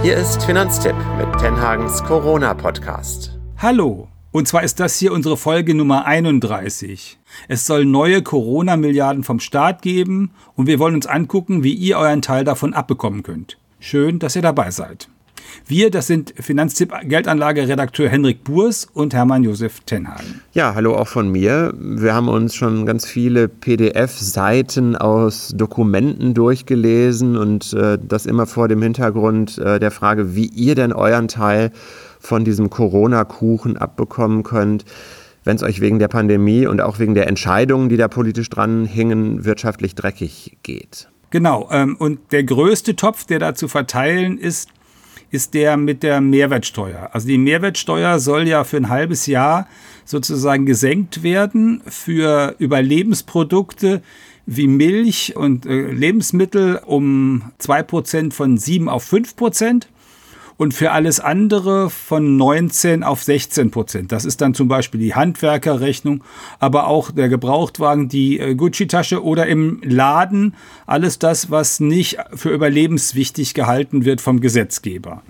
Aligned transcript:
Hier 0.00 0.16
ist 0.16 0.44
Finanztipp 0.44 0.94
mit 1.18 1.40
Tenhagens 1.40 2.04
Corona-Podcast. 2.04 3.36
Hallo, 3.56 4.06
und 4.30 4.46
zwar 4.46 4.62
ist 4.62 4.78
das 4.78 4.96
hier 4.96 5.12
unsere 5.12 5.36
Folge 5.36 5.74
Nummer 5.74 6.06
31. 6.06 7.18
Es 7.48 7.66
soll 7.66 7.84
neue 7.84 8.22
Corona-Milliarden 8.22 9.24
vom 9.24 9.40
Staat 9.40 9.82
geben 9.82 10.30
und 10.54 10.68
wir 10.68 10.78
wollen 10.78 10.94
uns 10.94 11.08
angucken, 11.08 11.64
wie 11.64 11.74
ihr 11.74 11.98
euren 11.98 12.22
Teil 12.22 12.44
davon 12.44 12.74
abbekommen 12.74 13.24
könnt. 13.24 13.58
Schön, 13.80 14.20
dass 14.20 14.36
ihr 14.36 14.42
dabei 14.42 14.70
seid. 14.70 15.08
Wir, 15.66 15.90
das 15.90 16.06
sind 16.06 16.34
Finanztipp 16.38 16.92
Geldanlage-Redakteur 17.02 18.08
Henrik 18.08 18.44
Burs 18.44 18.86
und 18.92 19.14
Hermann 19.14 19.44
Josef 19.44 19.80
Tenhagen. 19.80 20.40
Ja, 20.52 20.74
hallo 20.74 20.94
auch 20.96 21.08
von 21.08 21.30
mir. 21.30 21.74
Wir 21.78 22.14
haben 22.14 22.28
uns 22.28 22.54
schon 22.54 22.86
ganz 22.86 23.06
viele 23.06 23.48
PDF-Seiten 23.48 24.96
aus 24.96 25.52
Dokumenten 25.54 26.34
durchgelesen 26.34 27.36
und 27.36 27.72
äh, 27.74 27.98
das 28.00 28.26
immer 28.26 28.46
vor 28.46 28.68
dem 28.68 28.82
Hintergrund 28.82 29.58
äh, 29.58 29.78
der 29.78 29.90
Frage, 29.90 30.34
wie 30.34 30.46
ihr 30.46 30.74
denn 30.74 30.92
euren 30.92 31.28
Teil 31.28 31.70
von 32.20 32.44
diesem 32.44 32.70
Corona-Kuchen 32.70 33.76
abbekommen 33.76 34.42
könnt 34.42 34.84
wenn 35.44 35.56
es 35.56 35.62
euch 35.62 35.80
wegen 35.80 35.98
der 35.98 36.08
Pandemie 36.08 36.66
und 36.66 36.82
auch 36.82 36.98
wegen 36.98 37.14
der 37.14 37.26
Entscheidungen, 37.26 37.88
die 37.88 37.96
da 37.96 38.06
politisch 38.06 38.50
dran 38.50 38.84
hingen, 38.84 39.46
wirtschaftlich 39.46 39.94
dreckig 39.94 40.58
geht. 40.62 41.08
Genau, 41.30 41.68
ähm, 41.70 41.96
und 41.98 42.32
der 42.32 42.44
größte 42.44 42.96
Topf, 42.96 43.24
der 43.24 43.38
da 43.38 43.54
zu 43.54 43.66
verteilen 43.66 44.36
ist, 44.36 44.68
ist 45.30 45.54
der 45.54 45.76
mit 45.76 46.02
der 46.02 46.20
Mehrwertsteuer. 46.20 47.10
Also 47.12 47.28
die 47.28 47.38
Mehrwertsteuer 47.38 48.18
soll 48.18 48.48
ja 48.48 48.64
für 48.64 48.78
ein 48.78 48.88
halbes 48.88 49.26
Jahr 49.26 49.68
sozusagen 50.04 50.64
gesenkt 50.64 51.22
werden 51.22 51.82
für 51.86 52.54
Überlebensprodukte 52.58 54.02
wie 54.46 54.66
Milch 54.66 55.36
und 55.36 55.66
äh, 55.66 55.90
Lebensmittel 55.90 56.80
um 56.86 57.52
zwei 57.58 57.82
Prozent 57.82 58.32
von 58.32 58.56
sieben 58.56 58.88
auf 58.88 59.04
fünf 59.04 59.36
Prozent 59.36 59.88
und 60.58 60.74
für 60.74 60.90
alles 60.90 61.20
andere 61.20 61.88
von 61.88 62.36
19 62.36 63.02
auf 63.02 63.22
16 63.22 63.70
Prozent. 63.70 64.12
Das 64.12 64.26
ist 64.26 64.42
dann 64.42 64.52
zum 64.52 64.68
Beispiel 64.68 65.00
die 65.00 65.14
Handwerkerrechnung, 65.14 66.22
aber 66.58 66.88
auch 66.88 67.10
der 67.10 67.30
Gebrauchtwagen, 67.30 68.08
die 68.08 68.38
äh, 68.38 68.54
Gucci-Tasche 68.54 69.24
oder 69.24 69.46
im 69.46 69.80
Laden 69.82 70.54
alles 70.84 71.18
das, 71.18 71.50
was 71.50 71.80
nicht 71.80 72.18
für 72.34 72.50
überlebenswichtig 72.50 73.54
gehalten 73.54 74.04
wird 74.04 74.20
vom 74.20 74.40
Gesetzgeber. 74.40 75.22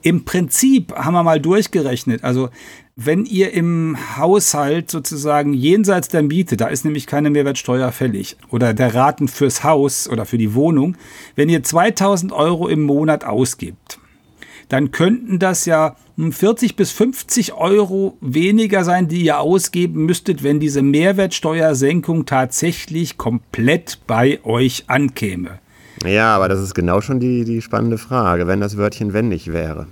Im 0.00 0.24
Prinzip 0.24 0.92
haben 0.94 1.14
wir 1.14 1.22
mal 1.22 1.40
durchgerechnet, 1.40 2.24
also 2.24 2.48
wenn 2.96 3.24
ihr 3.24 3.52
im 3.52 3.96
Haushalt 4.16 4.90
sozusagen 4.90 5.54
jenseits 5.54 6.08
der 6.08 6.22
Miete, 6.22 6.56
da 6.56 6.66
ist 6.66 6.84
nämlich 6.84 7.06
keine 7.06 7.30
Mehrwertsteuer 7.30 7.90
fällig, 7.90 8.36
oder 8.50 8.74
der 8.74 8.94
Raten 8.94 9.28
fürs 9.28 9.64
Haus 9.64 10.08
oder 10.08 10.26
für 10.26 10.38
die 10.38 10.54
Wohnung, 10.54 10.96
wenn 11.34 11.48
ihr 11.48 11.62
2000 11.62 12.32
Euro 12.32 12.68
im 12.68 12.82
Monat 12.82 13.24
ausgibt, 13.24 13.98
dann 14.72 14.90
könnten 14.90 15.38
das 15.38 15.66
ja 15.66 15.96
40 16.16 16.76
bis 16.76 16.92
50 16.92 17.52
Euro 17.52 18.16
weniger 18.22 18.84
sein, 18.84 19.06
die 19.06 19.22
ihr 19.22 19.38
ausgeben 19.38 20.06
müsstet, 20.06 20.42
wenn 20.42 20.60
diese 20.60 20.80
Mehrwertsteuersenkung 20.80 22.24
tatsächlich 22.24 23.18
komplett 23.18 23.98
bei 24.06 24.40
euch 24.44 24.84
ankäme. 24.86 25.58
Ja, 26.06 26.34
aber 26.34 26.48
das 26.48 26.60
ist 26.60 26.74
genau 26.74 27.02
schon 27.02 27.20
die, 27.20 27.44
die 27.44 27.60
spannende 27.60 27.98
Frage, 27.98 28.46
wenn 28.46 28.60
das 28.60 28.78
Wörtchen 28.78 29.12
wendig 29.12 29.52
wäre. 29.52 29.88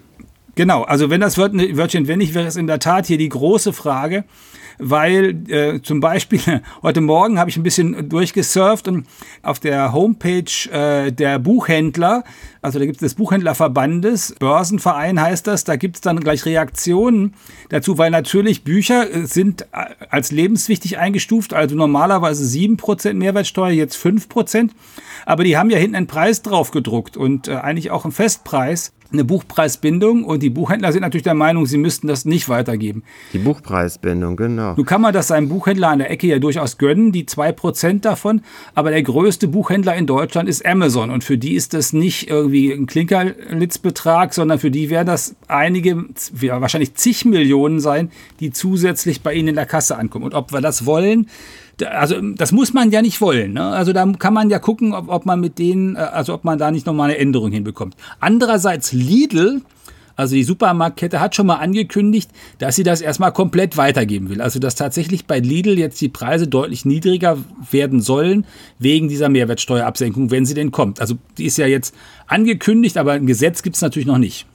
Genau, 0.54 0.82
also 0.82 1.10
wenn 1.10 1.20
das 1.20 1.36
Wörtchen 1.36 2.08
wendig 2.08 2.32
wäre, 2.32 2.48
ist 2.48 2.56
in 2.56 2.66
der 2.66 2.78
Tat 2.78 3.06
hier 3.06 3.18
die 3.18 3.28
große 3.28 3.74
Frage 3.74 4.24
weil 4.80 5.50
äh, 5.50 5.80
zum 5.82 6.00
Beispiel 6.00 6.40
heute 6.82 7.00
Morgen 7.00 7.38
habe 7.38 7.50
ich 7.50 7.56
ein 7.56 7.62
bisschen 7.62 8.08
durchgesurft 8.08 8.88
und 8.88 9.06
auf 9.42 9.60
der 9.60 9.92
Homepage 9.92 10.50
äh, 10.72 11.12
der 11.12 11.38
Buchhändler, 11.38 12.24
also 12.62 12.78
da 12.78 12.84
gibt 12.84 12.96
es 12.96 13.00
des 13.00 13.14
Buchhändlerverbandes, 13.14 14.36
Börsenverein 14.38 15.20
heißt 15.20 15.46
das, 15.46 15.64
da 15.64 15.76
gibt 15.76 15.96
es 15.96 16.00
dann 16.02 16.20
gleich 16.20 16.44
Reaktionen 16.44 17.34
dazu, 17.70 17.96
weil 17.96 18.10
natürlich 18.10 18.64
Bücher 18.64 19.10
äh, 19.10 19.26
sind 19.26 19.62
äh, 19.72 19.86
als 20.10 20.30
lebenswichtig 20.30 20.98
eingestuft, 20.98 21.54
also 21.54 21.74
normalerweise 21.74 22.44
7% 22.44 23.14
Mehrwertsteuer, 23.14 23.70
jetzt 23.70 23.96
5%, 23.96 24.70
aber 25.24 25.44
die 25.44 25.56
haben 25.56 25.70
ja 25.70 25.78
hinten 25.78 25.96
einen 25.96 26.06
Preis 26.06 26.42
drauf 26.42 26.70
gedruckt 26.70 27.16
und 27.16 27.48
äh, 27.48 27.54
eigentlich 27.54 27.90
auch 27.90 28.04
einen 28.04 28.12
Festpreis 28.12 28.92
eine 29.12 29.24
Buchpreisbindung. 29.24 30.24
Und 30.24 30.42
die 30.42 30.50
Buchhändler 30.50 30.92
sind 30.92 31.02
natürlich 31.02 31.24
der 31.24 31.34
Meinung, 31.34 31.66
sie 31.66 31.78
müssten 31.78 32.06
das 32.06 32.24
nicht 32.24 32.48
weitergeben. 32.48 33.02
Die 33.32 33.38
Buchpreisbindung, 33.38 34.36
genau. 34.36 34.74
Nun 34.76 34.86
kann 34.86 35.00
man 35.00 35.12
das 35.12 35.28
seinem 35.28 35.48
Buchhändler 35.48 35.88
an 35.88 35.98
der 35.98 36.10
Ecke 36.10 36.26
ja 36.26 36.38
durchaus 36.38 36.78
gönnen, 36.78 37.12
die 37.12 37.24
2% 37.24 38.00
davon, 38.00 38.42
aber 38.74 38.90
der 38.90 39.02
größte 39.02 39.48
Buchhändler 39.48 39.94
in 39.96 40.06
Deutschland 40.06 40.48
ist 40.48 40.64
Amazon. 40.64 41.10
Und 41.10 41.24
für 41.24 41.38
die 41.38 41.54
ist 41.54 41.74
das 41.74 41.92
nicht 41.92 42.28
irgendwie 42.28 42.49
ein 42.52 42.86
Klinkerlitzbetrag, 42.86 44.34
sondern 44.34 44.58
für 44.58 44.70
die 44.70 44.90
werden 44.90 45.06
das 45.06 45.34
einige, 45.48 46.04
wahrscheinlich 46.32 46.94
zig 46.94 47.24
Millionen 47.24 47.80
sein, 47.80 48.10
die 48.40 48.50
zusätzlich 48.52 49.22
bei 49.22 49.34
ihnen 49.34 49.48
in 49.48 49.54
der 49.56 49.66
Kasse 49.66 49.96
ankommen. 49.96 50.24
Und 50.26 50.34
ob 50.34 50.52
wir 50.52 50.60
das 50.60 50.86
wollen, 50.86 51.28
also 51.86 52.20
das 52.20 52.52
muss 52.52 52.72
man 52.72 52.90
ja 52.90 53.02
nicht 53.02 53.20
wollen. 53.20 53.54
Ne? 53.54 53.64
Also 53.64 53.92
da 53.92 54.04
kann 54.18 54.34
man 54.34 54.50
ja 54.50 54.58
gucken, 54.58 54.92
ob, 54.92 55.08
ob 55.08 55.26
man 55.26 55.40
mit 55.40 55.58
denen, 55.58 55.96
äh, 55.96 56.00
also 56.00 56.34
ob 56.34 56.44
man 56.44 56.58
da 56.58 56.70
nicht 56.70 56.86
nochmal 56.86 57.10
eine 57.10 57.18
Änderung 57.18 57.52
hinbekommt. 57.52 57.96
Andererseits 58.18 58.92
Lidl, 58.92 59.62
also 60.20 60.34
die 60.34 60.44
Supermarktkette 60.44 61.18
hat 61.18 61.34
schon 61.34 61.46
mal 61.46 61.56
angekündigt, 61.56 62.30
dass 62.58 62.76
sie 62.76 62.82
das 62.82 63.00
erstmal 63.00 63.32
komplett 63.32 63.76
weitergeben 63.76 64.28
will. 64.28 64.40
Also 64.40 64.58
dass 64.58 64.74
tatsächlich 64.74 65.26
bei 65.26 65.38
Lidl 65.38 65.78
jetzt 65.78 66.00
die 66.00 66.08
Preise 66.08 66.46
deutlich 66.46 66.84
niedriger 66.84 67.38
werden 67.70 68.00
sollen 68.00 68.44
wegen 68.78 69.08
dieser 69.08 69.28
Mehrwertsteuerabsenkung, 69.28 70.30
wenn 70.30 70.46
sie 70.46 70.54
denn 70.54 70.70
kommt. 70.70 71.00
Also 71.00 71.16
die 71.38 71.46
ist 71.46 71.58
ja 71.58 71.66
jetzt 71.66 71.94
angekündigt, 72.26 72.98
aber 72.98 73.12
ein 73.12 73.26
Gesetz 73.26 73.62
gibt 73.62 73.76
es 73.76 73.82
natürlich 73.82 74.06
noch 74.06 74.18
nicht. 74.18 74.46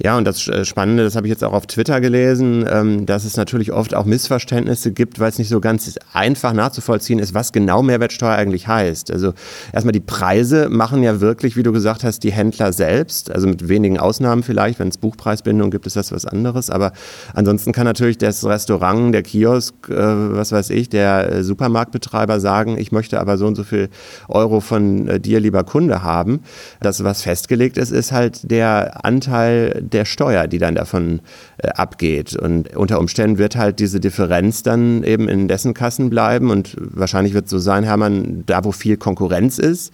Ja, 0.00 0.16
und 0.16 0.24
das 0.24 0.46
äh, 0.46 0.64
Spannende, 0.64 1.02
das 1.02 1.16
habe 1.16 1.26
ich 1.26 1.30
jetzt 1.30 1.42
auch 1.42 1.52
auf 1.52 1.66
Twitter 1.66 2.00
gelesen, 2.00 2.64
ähm, 2.70 3.04
dass 3.04 3.24
es 3.24 3.36
natürlich 3.36 3.72
oft 3.72 3.94
auch 3.94 4.04
Missverständnisse 4.04 4.92
gibt, 4.92 5.18
weil 5.18 5.30
es 5.30 5.38
nicht 5.38 5.48
so 5.48 5.60
ganz 5.60 5.98
einfach 6.12 6.52
nachzuvollziehen 6.52 7.18
ist, 7.18 7.34
was 7.34 7.50
genau 7.50 7.82
Mehrwertsteuer 7.82 8.34
eigentlich 8.34 8.68
heißt. 8.68 9.10
Also 9.10 9.34
erstmal 9.72 9.90
die 9.90 10.00
Preise 10.00 10.68
machen 10.68 11.02
ja 11.02 11.20
wirklich, 11.20 11.56
wie 11.56 11.64
du 11.64 11.72
gesagt 11.72 12.04
hast, 12.04 12.20
die 12.20 12.30
Händler 12.30 12.72
selbst, 12.72 13.32
also 13.32 13.48
mit 13.48 13.68
wenigen 13.68 13.98
Ausnahmen 13.98 14.44
vielleicht, 14.44 14.78
wenn 14.78 14.86
es 14.86 14.98
Buchpreisbindung 14.98 15.72
gibt, 15.72 15.84
ist 15.86 15.96
das 15.96 16.12
was 16.12 16.26
anderes, 16.26 16.70
aber 16.70 16.92
ansonsten 17.34 17.72
kann 17.72 17.84
natürlich 17.84 18.18
das 18.18 18.44
Restaurant, 18.44 19.12
der 19.12 19.22
Kiosk, 19.22 19.74
äh, 19.88 19.94
was 19.96 20.52
weiß 20.52 20.70
ich, 20.70 20.88
der 20.88 21.32
äh, 21.32 21.42
Supermarktbetreiber 21.42 22.38
sagen, 22.38 22.78
ich 22.78 22.92
möchte 22.92 23.18
aber 23.18 23.36
so 23.36 23.48
und 23.48 23.56
so 23.56 23.64
viel 23.64 23.88
Euro 24.28 24.60
von 24.60 25.20
dir, 25.20 25.40
lieber 25.40 25.64
Kunde, 25.64 26.04
haben. 26.04 26.40
Das, 26.80 27.02
was 27.02 27.22
festgelegt 27.22 27.78
ist, 27.78 27.90
ist 27.90 28.12
halt 28.12 28.48
der 28.48 29.04
Anteil 29.04 29.87
der 29.92 30.04
Steuer, 30.04 30.46
die 30.46 30.58
dann 30.58 30.74
davon 30.74 31.20
äh, 31.58 31.68
abgeht. 31.68 32.36
Und 32.36 32.76
unter 32.76 32.98
Umständen 32.98 33.38
wird 33.38 33.56
halt 33.56 33.78
diese 33.78 34.00
Differenz 34.00 34.62
dann 34.62 35.02
eben 35.04 35.28
in 35.28 35.48
dessen 35.48 35.74
Kassen 35.74 36.10
bleiben. 36.10 36.50
Und 36.50 36.76
wahrscheinlich 36.78 37.34
wird 37.34 37.46
es 37.46 37.50
so 37.50 37.58
sein, 37.58 37.84
Hermann, 37.84 38.44
da 38.46 38.64
wo 38.64 38.72
viel 38.72 38.96
Konkurrenz 38.96 39.58
ist, 39.58 39.92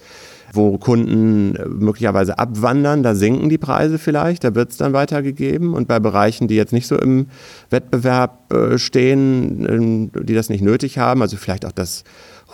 wo 0.53 0.79
Kunden 0.79 1.57
äh, 1.57 1.67
möglicherweise 1.67 2.39
abwandern, 2.39 3.03
da 3.03 3.15
sinken 3.15 3.49
die 3.49 3.59
Preise 3.59 3.99
vielleicht, 3.99 4.45
da 4.45 4.55
wird 4.55 4.71
es 4.71 4.77
dann 4.77 4.93
weitergegeben. 4.93 5.75
Und 5.75 5.89
bei 5.89 6.01
Bereichen, 6.01 6.49
die 6.49 6.57
jetzt 6.57 6.73
nicht 6.73 6.87
so 6.87 6.97
im 6.97 7.27
Wettbewerb 7.71 8.53
äh, 8.53 8.79
stehen, 8.79 10.13
äh, 10.15 10.23
die 10.23 10.35
das 10.35 10.49
nicht 10.49 10.63
nötig 10.63 10.99
haben, 10.99 11.23
also 11.23 11.37
vielleicht 11.37 11.67
auch 11.67 11.73
das 11.73 12.05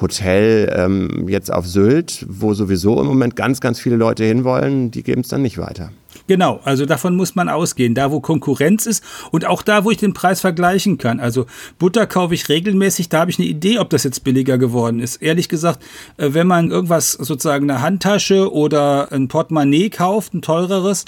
Hotel 0.00 0.72
ähm, 0.74 1.28
jetzt 1.28 1.52
auf 1.52 1.66
Sylt, 1.66 2.24
wo 2.28 2.54
sowieso 2.54 3.00
im 3.00 3.06
Moment 3.06 3.36
ganz, 3.36 3.60
ganz 3.60 3.78
viele 3.78 3.96
Leute 3.96 4.24
hinwollen, 4.24 4.90
die 4.90 5.02
geben 5.02 5.20
es 5.20 5.28
dann 5.28 5.42
nicht 5.42 5.58
weiter. 5.58 5.90
Genau, 6.30 6.60
also 6.62 6.86
davon 6.86 7.16
muss 7.16 7.34
man 7.34 7.48
ausgehen. 7.48 7.96
Da, 7.96 8.12
wo 8.12 8.20
Konkurrenz 8.20 8.86
ist 8.86 9.02
und 9.32 9.46
auch 9.46 9.62
da, 9.62 9.84
wo 9.84 9.90
ich 9.90 9.96
den 9.96 10.12
Preis 10.12 10.40
vergleichen 10.40 10.96
kann. 10.96 11.18
Also 11.18 11.46
Butter 11.80 12.06
kaufe 12.06 12.34
ich 12.34 12.48
regelmäßig, 12.48 13.08
da 13.08 13.18
habe 13.22 13.32
ich 13.32 13.40
eine 13.40 13.48
Idee, 13.48 13.80
ob 13.80 13.90
das 13.90 14.04
jetzt 14.04 14.22
billiger 14.22 14.56
geworden 14.56 15.00
ist. 15.00 15.16
Ehrlich 15.16 15.48
gesagt, 15.48 15.82
äh, 16.18 16.28
wenn 16.32 16.46
man 16.46 16.70
irgendwas 16.70 17.14
sozusagen 17.14 17.68
eine 17.68 17.82
Handtasche 17.82 18.52
oder 18.52 19.10
ein 19.10 19.26
Portemonnaie 19.26 19.90
kauft, 19.90 20.32
ein 20.32 20.40
teureres, 20.40 21.04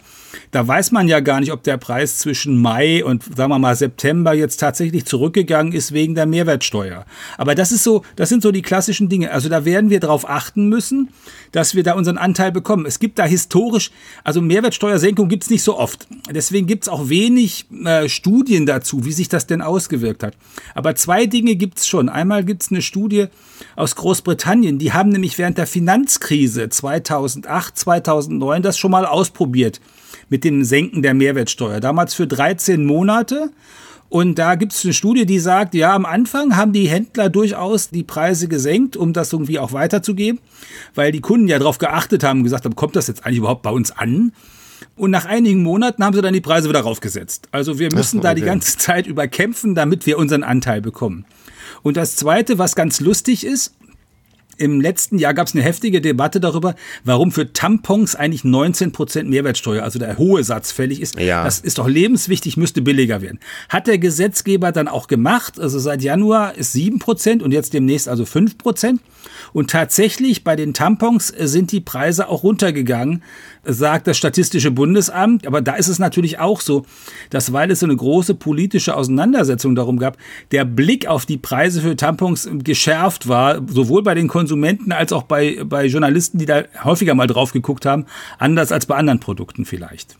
da 0.50 0.66
weiß 0.66 0.90
man 0.90 1.06
ja 1.06 1.20
gar 1.20 1.38
nicht, 1.38 1.52
ob 1.52 1.62
der 1.62 1.76
Preis 1.76 2.18
zwischen 2.18 2.60
Mai 2.60 3.04
und 3.04 3.22
sagen 3.36 3.50
wir 3.50 3.60
mal 3.60 3.76
September 3.76 4.34
jetzt 4.34 4.56
tatsächlich 4.56 5.04
zurückgegangen 5.04 5.72
ist 5.72 5.92
wegen 5.92 6.16
der 6.16 6.26
Mehrwertsteuer. 6.26 7.04
Aber 7.38 7.54
das 7.54 7.70
ist 7.70 7.84
so, 7.84 8.02
das 8.16 8.28
sind 8.28 8.42
so 8.42 8.50
die 8.50 8.62
klassischen 8.62 9.08
Dinge. 9.08 9.30
Also 9.30 9.48
da 9.48 9.64
werden 9.64 9.88
wir 9.88 10.00
darauf 10.00 10.28
achten 10.28 10.68
müssen, 10.68 11.10
dass 11.52 11.76
wir 11.76 11.84
da 11.84 11.92
unseren 11.92 12.18
Anteil 12.18 12.50
bekommen. 12.50 12.86
Es 12.86 12.98
gibt 12.98 13.20
da 13.20 13.24
historisch, 13.24 13.92
also 14.24 14.40
Mehrwertsteuer 14.40 14.98
Senkung 15.12 15.28
gibt 15.28 15.42
es 15.42 15.50
nicht 15.50 15.62
so 15.62 15.78
oft. 15.78 16.06
Deswegen 16.30 16.66
gibt 16.66 16.84
es 16.84 16.88
auch 16.88 17.10
wenig 17.10 17.66
äh, 17.84 18.08
Studien 18.08 18.64
dazu, 18.64 19.04
wie 19.04 19.12
sich 19.12 19.28
das 19.28 19.46
denn 19.46 19.60
ausgewirkt 19.60 20.22
hat. 20.22 20.34
Aber 20.74 20.94
zwei 20.94 21.26
Dinge 21.26 21.54
gibt 21.54 21.80
es 21.80 21.86
schon. 21.86 22.08
Einmal 22.08 22.46
gibt 22.46 22.62
es 22.62 22.70
eine 22.70 22.80
Studie 22.80 23.26
aus 23.76 23.94
Großbritannien, 23.94 24.78
die 24.78 24.94
haben 24.94 25.10
nämlich 25.10 25.36
während 25.36 25.58
der 25.58 25.66
Finanzkrise 25.66 26.70
2008, 26.70 27.76
2009 27.76 28.62
das 28.62 28.78
schon 28.78 28.90
mal 28.90 29.04
ausprobiert 29.04 29.82
mit 30.30 30.44
dem 30.44 30.64
Senken 30.64 31.02
der 31.02 31.12
Mehrwertsteuer. 31.12 31.80
Damals 31.80 32.14
für 32.14 32.26
13 32.26 32.86
Monate. 32.86 33.50
Und 34.08 34.38
da 34.38 34.54
gibt 34.54 34.72
es 34.72 34.82
eine 34.82 34.94
Studie, 34.94 35.26
die 35.26 35.38
sagt, 35.38 35.74
ja, 35.74 35.94
am 35.94 36.06
Anfang 36.06 36.56
haben 36.56 36.72
die 36.72 36.88
Händler 36.88 37.28
durchaus 37.28 37.90
die 37.90 38.02
Preise 38.02 38.48
gesenkt, 38.48 38.96
um 38.96 39.12
das 39.12 39.30
irgendwie 39.30 39.58
auch 39.58 39.74
weiterzugeben, 39.74 40.40
weil 40.94 41.12
die 41.12 41.20
Kunden 41.20 41.48
ja 41.48 41.58
darauf 41.58 41.76
geachtet 41.76 42.24
haben 42.24 42.38
und 42.38 42.44
gesagt 42.44 42.64
haben, 42.64 42.76
kommt 42.76 42.96
das 42.96 43.08
jetzt 43.08 43.26
eigentlich 43.26 43.38
überhaupt 43.38 43.62
bei 43.62 43.70
uns 43.70 43.90
an? 43.90 44.32
Und 44.96 45.10
nach 45.10 45.24
einigen 45.24 45.62
Monaten 45.62 46.04
haben 46.04 46.14
sie 46.14 46.22
dann 46.22 46.34
die 46.34 46.40
Preise 46.40 46.68
wieder 46.68 46.80
raufgesetzt. 46.80 47.48
Also 47.52 47.78
wir 47.78 47.88
müssen 47.92 48.18
Ach, 48.18 48.24
okay. 48.24 48.28
da 48.28 48.34
die 48.34 48.42
ganze 48.42 48.78
Zeit 48.78 49.06
überkämpfen, 49.06 49.74
damit 49.74 50.06
wir 50.06 50.18
unseren 50.18 50.42
Anteil 50.42 50.80
bekommen. 50.80 51.24
Und 51.82 51.96
das 51.96 52.16
Zweite, 52.16 52.58
was 52.58 52.76
ganz 52.76 53.00
lustig 53.00 53.44
ist, 53.44 53.74
im 54.58 54.80
letzten 54.80 55.18
Jahr 55.18 55.34
gab 55.34 55.46
es 55.46 55.54
eine 55.54 55.62
heftige 55.62 56.00
Debatte 56.00 56.38
darüber, 56.38 56.74
warum 57.04 57.32
für 57.32 57.52
Tampons 57.52 58.14
eigentlich 58.14 58.42
19% 58.42 59.24
Mehrwertsteuer, 59.24 59.82
also 59.82 59.98
der 59.98 60.18
hohe 60.18 60.44
Satz, 60.44 60.72
fällig 60.72 61.00
ist. 61.00 61.18
Ja. 61.18 61.44
Das 61.44 61.58
ist 61.58 61.78
doch 61.78 61.88
lebenswichtig, 61.88 62.56
müsste 62.56 62.82
billiger 62.82 63.22
werden. 63.22 63.40
Hat 63.68 63.86
der 63.86 63.98
Gesetzgeber 63.98 64.70
dann 64.70 64.88
auch 64.88 65.08
gemacht. 65.08 65.58
Also 65.58 65.78
seit 65.78 66.02
Januar 66.02 66.54
ist 66.54 66.74
7% 66.74 67.42
und 67.42 67.52
jetzt 67.52 67.72
demnächst 67.72 68.08
also 68.08 68.24
5%. 68.24 68.98
Und 69.52 69.70
tatsächlich 69.70 70.44
bei 70.44 70.54
den 70.54 70.74
Tampons 70.74 71.28
sind 71.28 71.72
die 71.72 71.80
Preise 71.80 72.28
auch 72.28 72.42
runtergegangen 72.42 73.22
sagt 73.64 74.06
das 74.06 74.16
Statistische 74.16 74.70
Bundesamt. 74.70 75.46
Aber 75.46 75.60
da 75.60 75.74
ist 75.74 75.88
es 75.88 75.98
natürlich 75.98 76.38
auch 76.38 76.60
so, 76.60 76.84
dass 77.30 77.52
weil 77.52 77.70
es 77.70 77.80
so 77.80 77.86
eine 77.86 77.96
große 77.96 78.34
politische 78.34 78.96
Auseinandersetzung 78.96 79.74
darum 79.74 79.98
gab, 79.98 80.16
der 80.50 80.64
Blick 80.64 81.06
auf 81.06 81.26
die 81.26 81.38
Preise 81.38 81.80
für 81.80 81.96
Tampons 81.96 82.48
geschärft 82.64 83.28
war, 83.28 83.60
sowohl 83.68 84.02
bei 84.02 84.14
den 84.14 84.28
Konsumenten 84.28 84.92
als 84.92 85.12
auch 85.12 85.24
bei, 85.24 85.62
bei 85.64 85.86
Journalisten, 85.86 86.38
die 86.38 86.46
da 86.46 86.62
häufiger 86.84 87.14
mal 87.14 87.26
drauf 87.26 87.52
geguckt 87.52 87.86
haben, 87.86 88.06
anders 88.38 88.72
als 88.72 88.86
bei 88.86 88.96
anderen 88.96 89.20
Produkten 89.20 89.64
vielleicht. 89.64 90.16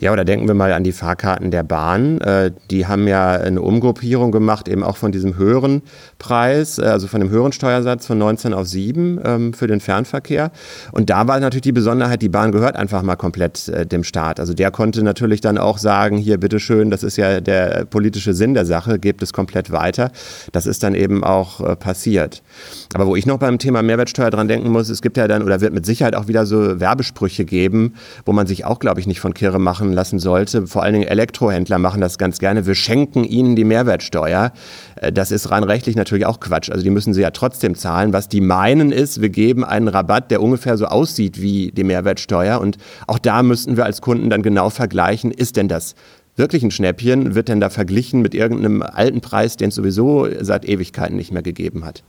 Ja, 0.00 0.12
oder 0.12 0.24
denken 0.24 0.46
wir 0.46 0.54
mal 0.54 0.72
an 0.72 0.84
die 0.84 0.92
Fahrkarten 0.92 1.50
der 1.50 1.62
Bahn. 1.62 2.20
Äh, 2.20 2.52
die 2.70 2.86
haben 2.86 3.06
ja 3.08 3.32
eine 3.32 3.60
Umgruppierung 3.60 4.32
gemacht, 4.32 4.68
eben 4.68 4.82
auch 4.82 4.96
von 4.96 5.12
diesem 5.12 5.36
höheren 5.36 5.82
Preis, 6.18 6.78
äh, 6.78 6.84
also 6.84 7.06
von 7.06 7.20
dem 7.20 7.30
höheren 7.30 7.52
Steuersatz 7.52 8.06
von 8.06 8.18
19 8.18 8.54
auf 8.54 8.66
7 8.66 9.20
ähm, 9.24 9.52
für 9.52 9.66
den 9.66 9.80
Fernverkehr. 9.80 10.50
Und 10.92 11.10
da 11.10 11.26
war 11.28 11.40
natürlich 11.40 11.62
die 11.62 11.72
Besonderheit, 11.72 12.22
die 12.22 12.28
Bahn 12.28 12.52
gehört 12.52 12.76
einfach 12.76 13.02
mal 13.02 13.16
komplett 13.16 13.68
äh, 13.68 13.86
dem 13.86 14.04
Staat. 14.04 14.40
Also 14.40 14.54
der 14.54 14.70
konnte 14.70 15.02
natürlich 15.02 15.40
dann 15.40 15.58
auch 15.58 15.78
sagen, 15.78 16.16
hier 16.18 16.38
bitteschön, 16.38 16.90
das 16.90 17.02
ist 17.02 17.16
ja 17.16 17.40
der 17.40 17.84
politische 17.84 18.34
Sinn 18.34 18.54
der 18.54 18.66
Sache, 18.66 18.98
gebt 18.98 19.22
es 19.22 19.32
komplett 19.32 19.70
weiter. 19.70 20.10
Das 20.52 20.66
ist 20.66 20.82
dann 20.82 20.94
eben 20.94 21.24
auch 21.24 21.78
passiert. 21.78 22.42
Aber 22.94 23.06
wo 23.06 23.16
ich 23.16 23.26
noch 23.26 23.38
beim 23.38 23.58
Thema 23.58 23.82
Mehrwertsteuer 23.82 24.30
dran 24.30 24.48
denken 24.48 24.70
muss, 24.70 24.88
es 24.88 25.02
gibt 25.02 25.16
ja 25.16 25.28
dann 25.28 25.42
oder 25.42 25.60
wird 25.60 25.72
mit 25.72 25.86
Sicherheit 25.86 26.14
auch 26.14 26.28
wieder 26.28 26.46
so 26.46 26.80
Werbesprüche 26.80 27.44
geben, 27.44 27.94
wo 28.24 28.32
man 28.32 28.46
sich 28.46 28.64
auch, 28.64 28.78
glaube 28.78 29.00
ich, 29.00 29.06
nicht 29.06 29.20
von 29.20 29.34
Kirre 29.34 29.58
machen 29.66 29.92
lassen 29.92 30.20
sollte. 30.20 30.68
Vor 30.68 30.84
allen 30.84 30.94
Dingen 30.94 31.08
Elektrohändler 31.08 31.78
machen 31.78 32.00
das 32.00 32.18
ganz 32.18 32.38
gerne. 32.38 32.66
Wir 32.66 32.76
schenken 32.76 33.24
ihnen 33.24 33.56
die 33.56 33.64
Mehrwertsteuer. 33.64 34.52
Äh, 34.94 35.12
das 35.12 35.32
ist 35.32 35.50
rein 35.50 35.64
rechtlich 35.64 35.96
natürlich 35.96 36.24
auch 36.24 36.38
Quatsch. 36.38 36.70
Also 36.70 36.84
die 36.84 36.90
müssen 36.90 37.12
sie 37.12 37.22
ja 37.22 37.32
trotzdem 37.32 37.74
zahlen. 37.74 38.12
Was 38.12 38.28
die 38.28 38.40
meinen 38.40 38.92
ist, 38.92 39.20
wir 39.20 39.28
geben 39.28 39.64
einen 39.64 39.88
Rabatt, 39.88 40.30
der 40.30 40.40
ungefähr 40.40 40.78
so 40.78 40.86
aussieht 40.86 41.42
wie 41.42 41.72
die 41.72 41.84
Mehrwertsteuer. 41.84 42.60
Und 42.60 42.78
auch 43.08 43.18
da 43.18 43.42
müssten 43.42 43.76
wir 43.76 43.84
als 43.84 44.00
Kunden 44.00 44.30
dann 44.30 44.42
genau 44.42 44.70
vergleichen, 44.70 45.32
ist 45.32 45.56
denn 45.56 45.68
das 45.68 45.96
wirklich 46.36 46.62
ein 46.62 46.70
Schnäppchen? 46.70 47.34
Wird 47.34 47.48
denn 47.48 47.60
da 47.60 47.68
verglichen 47.68 48.22
mit 48.22 48.34
irgendeinem 48.34 48.82
alten 48.82 49.20
Preis, 49.20 49.56
den 49.56 49.70
es 49.70 49.74
sowieso 49.74 50.28
seit 50.40 50.64
Ewigkeiten 50.64 51.16
nicht 51.16 51.32
mehr 51.32 51.42
gegeben 51.42 51.84
hat? 51.84 52.04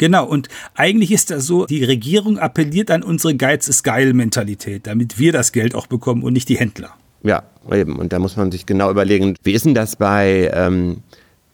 Genau, 0.00 0.24
und 0.26 0.48
eigentlich 0.74 1.12
ist 1.12 1.30
das 1.30 1.44
so, 1.44 1.66
die 1.66 1.84
Regierung 1.84 2.38
appelliert 2.38 2.90
an 2.90 3.02
unsere 3.02 3.36
Geiz 3.36 3.68
ist 3.68 3.82
geil 3.82 4.14
Mentalität, 4.14 4.86
damit 4.86 5.18
wir 5.18 5.30
das 5.30 5.52
Geld 5.52 5.74
auch 5.74 5.86
bekommen 5.86 6.22
und 6.22 6.32
nicht 6.32 6.48
die 6.48 6.56
Händler. 6.56 6.94
Ja, 7.22 7.42
eben. 7.70 7.96
Und 7.96 8.12
da 8.12 8.18
muss 8.18 8.36
man 8.36 8.50
sich 8.50 8.66
genau 8.66 8.90
überlegen, 8.90 9.34
wie 9.42 9.52
ist 9.52 9.66
denn 9.66 9.74
das 9.74 9.96
bei, 9.96 10.50
ähm, 10.54 11.02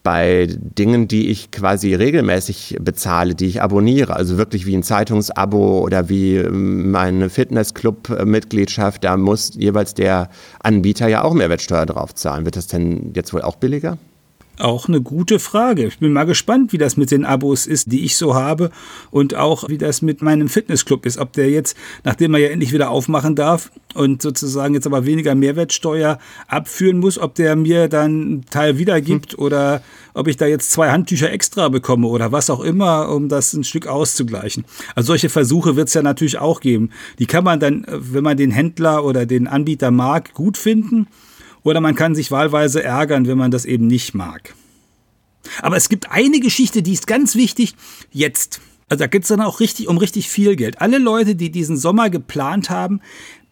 bei 0.03 0.47
Dingen, 0.49 1.09
die 1.09 1.29
ich 1.31 1.51
quasi 1.51 1.95
regelmäßig 1.95 2.77
bezahle, 2.81 3.35
die 3.35 3.47
ich 3.47 3.63
abonniere, 3.63 4.15
also 4.15 4.39
wirklich 4.39 4.65
wie 4.67 4.77
ein 4.77 4.85
Zeitungsabo 4.85 5.81
oder 5.81 6.09
wie 6.09 6.37
ähm, 6.37 6.91
meine 6.93 7.29
Fitnessclub-Mitgliedschaft, 7.29 9.03
da 9.03 9.17
muss 9.17 9.55
jeweils 9.57 9.95
der 9.95 10.31
Anbieter 10.63 11.09
ja 11.09 11.25
auch 11.25 11.35
Mehrwertsteuer 11.35 11.87
drauf 11.87 12.15
zahlen. 12.15 12.45
Wird 12.45 12.57
das 12.57 12.69
denn 12.69 13.13
jetzt 13.15 13.33
wohl 13.33 13.43
auch 13.43 13.57
billiger? 13.57 13.99
Auch 14.59 14.89
eine 14.89 15.03
gute 15.03 15.39
Frage. 15.39 15.87
Ich 15.87 15.99
bin 15.99 16.13
mal 16.13 16.25
gespannt, 16.25 16.73
wie 16.73 16.79
das 16.79 16.97
mit 16.97 17.11
den 17.11 17.27
Abos 17.27 17.67
ist, 17.67 17.93
die 17.93 18.05
ich 18.05 18.17
so 18.17 18.35
habe 18.35 18.71
und 19.11 19.35
auch 19.35 19.69
wie 19.69 19.77
das 19.77 20.01
mit 20.01 20.23
meinem 20.23 20.49
Fitnessclub 20.49 21.05
ist. 21.05 21.19
Ob 21.19 21.35
der 21.35 21.51
jetzt, 21.51 21.77
nachdem 22.05 22.33
er 22.33 22.41
ja 22.41 22.49
endlich 22.49 22.73
wieder 22.73 22.89
aufmachen 22.89 23.35
darf 23.35 23.71
und 23.95 24.23
sozusagen 24.23 24.73
jetzt 24.73 24.87
aber 24.87 25.05
weniger 25.05 25.35
Mehrwertsteuer 25.35 26.19
abführen 26.49 27.01
muss, 27.01 27.19
ob 27.19 27.35
der 27.35 27.55
mir 27.55 27.89
dann 27.89 28.05
einen 28.07 28.45
Teil 28.47 28.79
wiedergibt 28.79 29.33
hm. 29.33 29.41
oder 29.41 29.83
ob 30.15 30.27
ich 30.27 30.39
da 30.39 30.47
jetzt 30.47 30.73
zwei 30.73 30.91
Handtücher 30.91 31.31
extra 31.31 31.69
bekomme 31.69 32.09
oder 32.09 32.33
was 32.33 32.49
auch 32.49 32.61
immer, 32.61 33.11
um 33.11 33.29
das 33.29 33.53
ein 33.53 33.65
Stück 33.65 33.87
auszugleichen. 33.87 34.65
Also 34.95 35.09
solche 35.09 35.29
Versuche 35.29 35.77
wird 35.77 35.89
es 35.89 35.95
ja 35.95 36.03
natürlich 36.03 36.39
auch 36.39 36.61
geben. 36.61 36.91
Die 37.19 37.27
kann 37.27 37.45
man 37.45 37.61
dann, 37.61 37.85
wenn 37.89 38.25
man 38.25 38.39
den 38.39 38.53
Händler 38.53 39.05
oder 39.05 39.27
den 39.27 39.49
Anbieter 39.49 39.91
mag, 39.91 40.33
gut 40.33 40.57
finden 40.57 41.09
oder 41.67 41.81
man 41.81 41.97
kann 41.97 42.15
sich 42.15 42.31
wahlweise 42.31 42.81
ärgern, 42.81 43.27
wenn 43.27 43.37
man 43.37 43.51
das 43.51 43.65
eben 43.65 43.89
nicht 43.89 44.15
mag. 44.15 44.55
Aber 45.63 45.77
es 45.77 45.89
gibt 45.89 46.13
eine 46.13 46.39
Geschichte, 46.39 46.81
die 46.81 46.93
ist 46.93 47.09
ganz 47.09 47.35
wichtig 47.35 47.75
jetzt. 48.13 48.61
Also 48.89 49.03
da 49.03 49.09
geht 49.09 49.23
es 49.23 49.29
dann 49.29 49.41
auch 49.41 49.59
richtig 49.59 49.89
um 49.89 49.99
richtig 49.99 50.29
viel 50.29 50.55
Geld. 50.55 50.81
Alle 50.81 50.99
Leute, 50.99 51.35
die 51.35 51.51
diesen 51.51 51.77
Sommer 51.77 52.09
geplant 52.09 52.71
haben, 52.71 53.01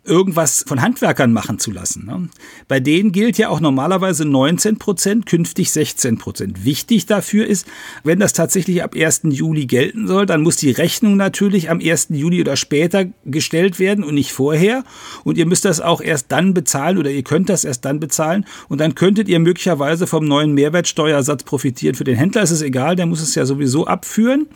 irgendwas 0.04 0.64
von 0.66 0.82
Handwerkern 0.82 1.32
machen 1.32 1.58
zu 1.58 1.70
lassen. 1.70 2.06
Ne? 2.06 2.28
Bei 2.68 2.80
denen 2.80 3.12
gilt 3.12 3.38
ja 3.38 3.48
auch 3.48 3.60
normalerweise 3.60 4.24
19 4.24 4.78
Prozent, 4.78 5.26
künftig 5.26 5.70
16 5.72 6.18
Prozent. 6.18 6.64
Wichtig 6.64 7.06
dafür 7.06 7.46
ist, 7.46 7.66
wenn 8.02 8.20
das 8.20 8.32
tatsächlich 8.32 8.82
ab 8.82 8.94
1. 8.94 9.22
Juli 9.30 9.66
gelten 9.66 10.06
soll, 10.06 10.26
dann 10.26 10.42
muss 10.42 10.56
die 10.56 10.70
Rechnung 10.70 11.16
natürlich 11.16 11.70
am 11.70 11.80
1. 11.80 12.08
Juli 12.10 12.40
oder 12.40 12.56
später 12.56 13.06
gestellt 13.24 13.78
werden 13.78 14.04
und 14.04 14.14
nicht 14.14 14.32
vorher. 14.32 14.84
Und 15.24 15.38
ihr 15.38 15.46
müsst 15.46 15.64
das 15.64 15.80
auch 15.80 16.00
erst 16.00 16.30
dann 16.30 16.54
bezahlen 16.54 16.98
oder 16.98 17.10
ihr 17.10 17.22
könnt 17.22 17.48
das 17.48 17.64
erst 17.64 17.84
dann 17.84 18.00
bezahlen. 18.00 18.44
Und 18.68 18.80
dann 18.80 18.94
könntet 18.94 19.28
ihr 19.28 19.38
möglicherweise 19.38 20.06
vom 20.06 20.26
neuen 20.26 20.52
Mehrwertsteuersatz 20.52 21.44
profitieren. 21.44 21.94
Für 21.94 22.04
den 22.04 22.16
Händler 22.16 22.42
ist 22.42 22.50
es 22.50 22.62
egal, 22.62 22.96
der 22.96 23.06
muss 23.06 23.22
es 23.22 23.34
ja 23.34 23.46
sowieso 23.46 23.86
abführen. 23.86 24.48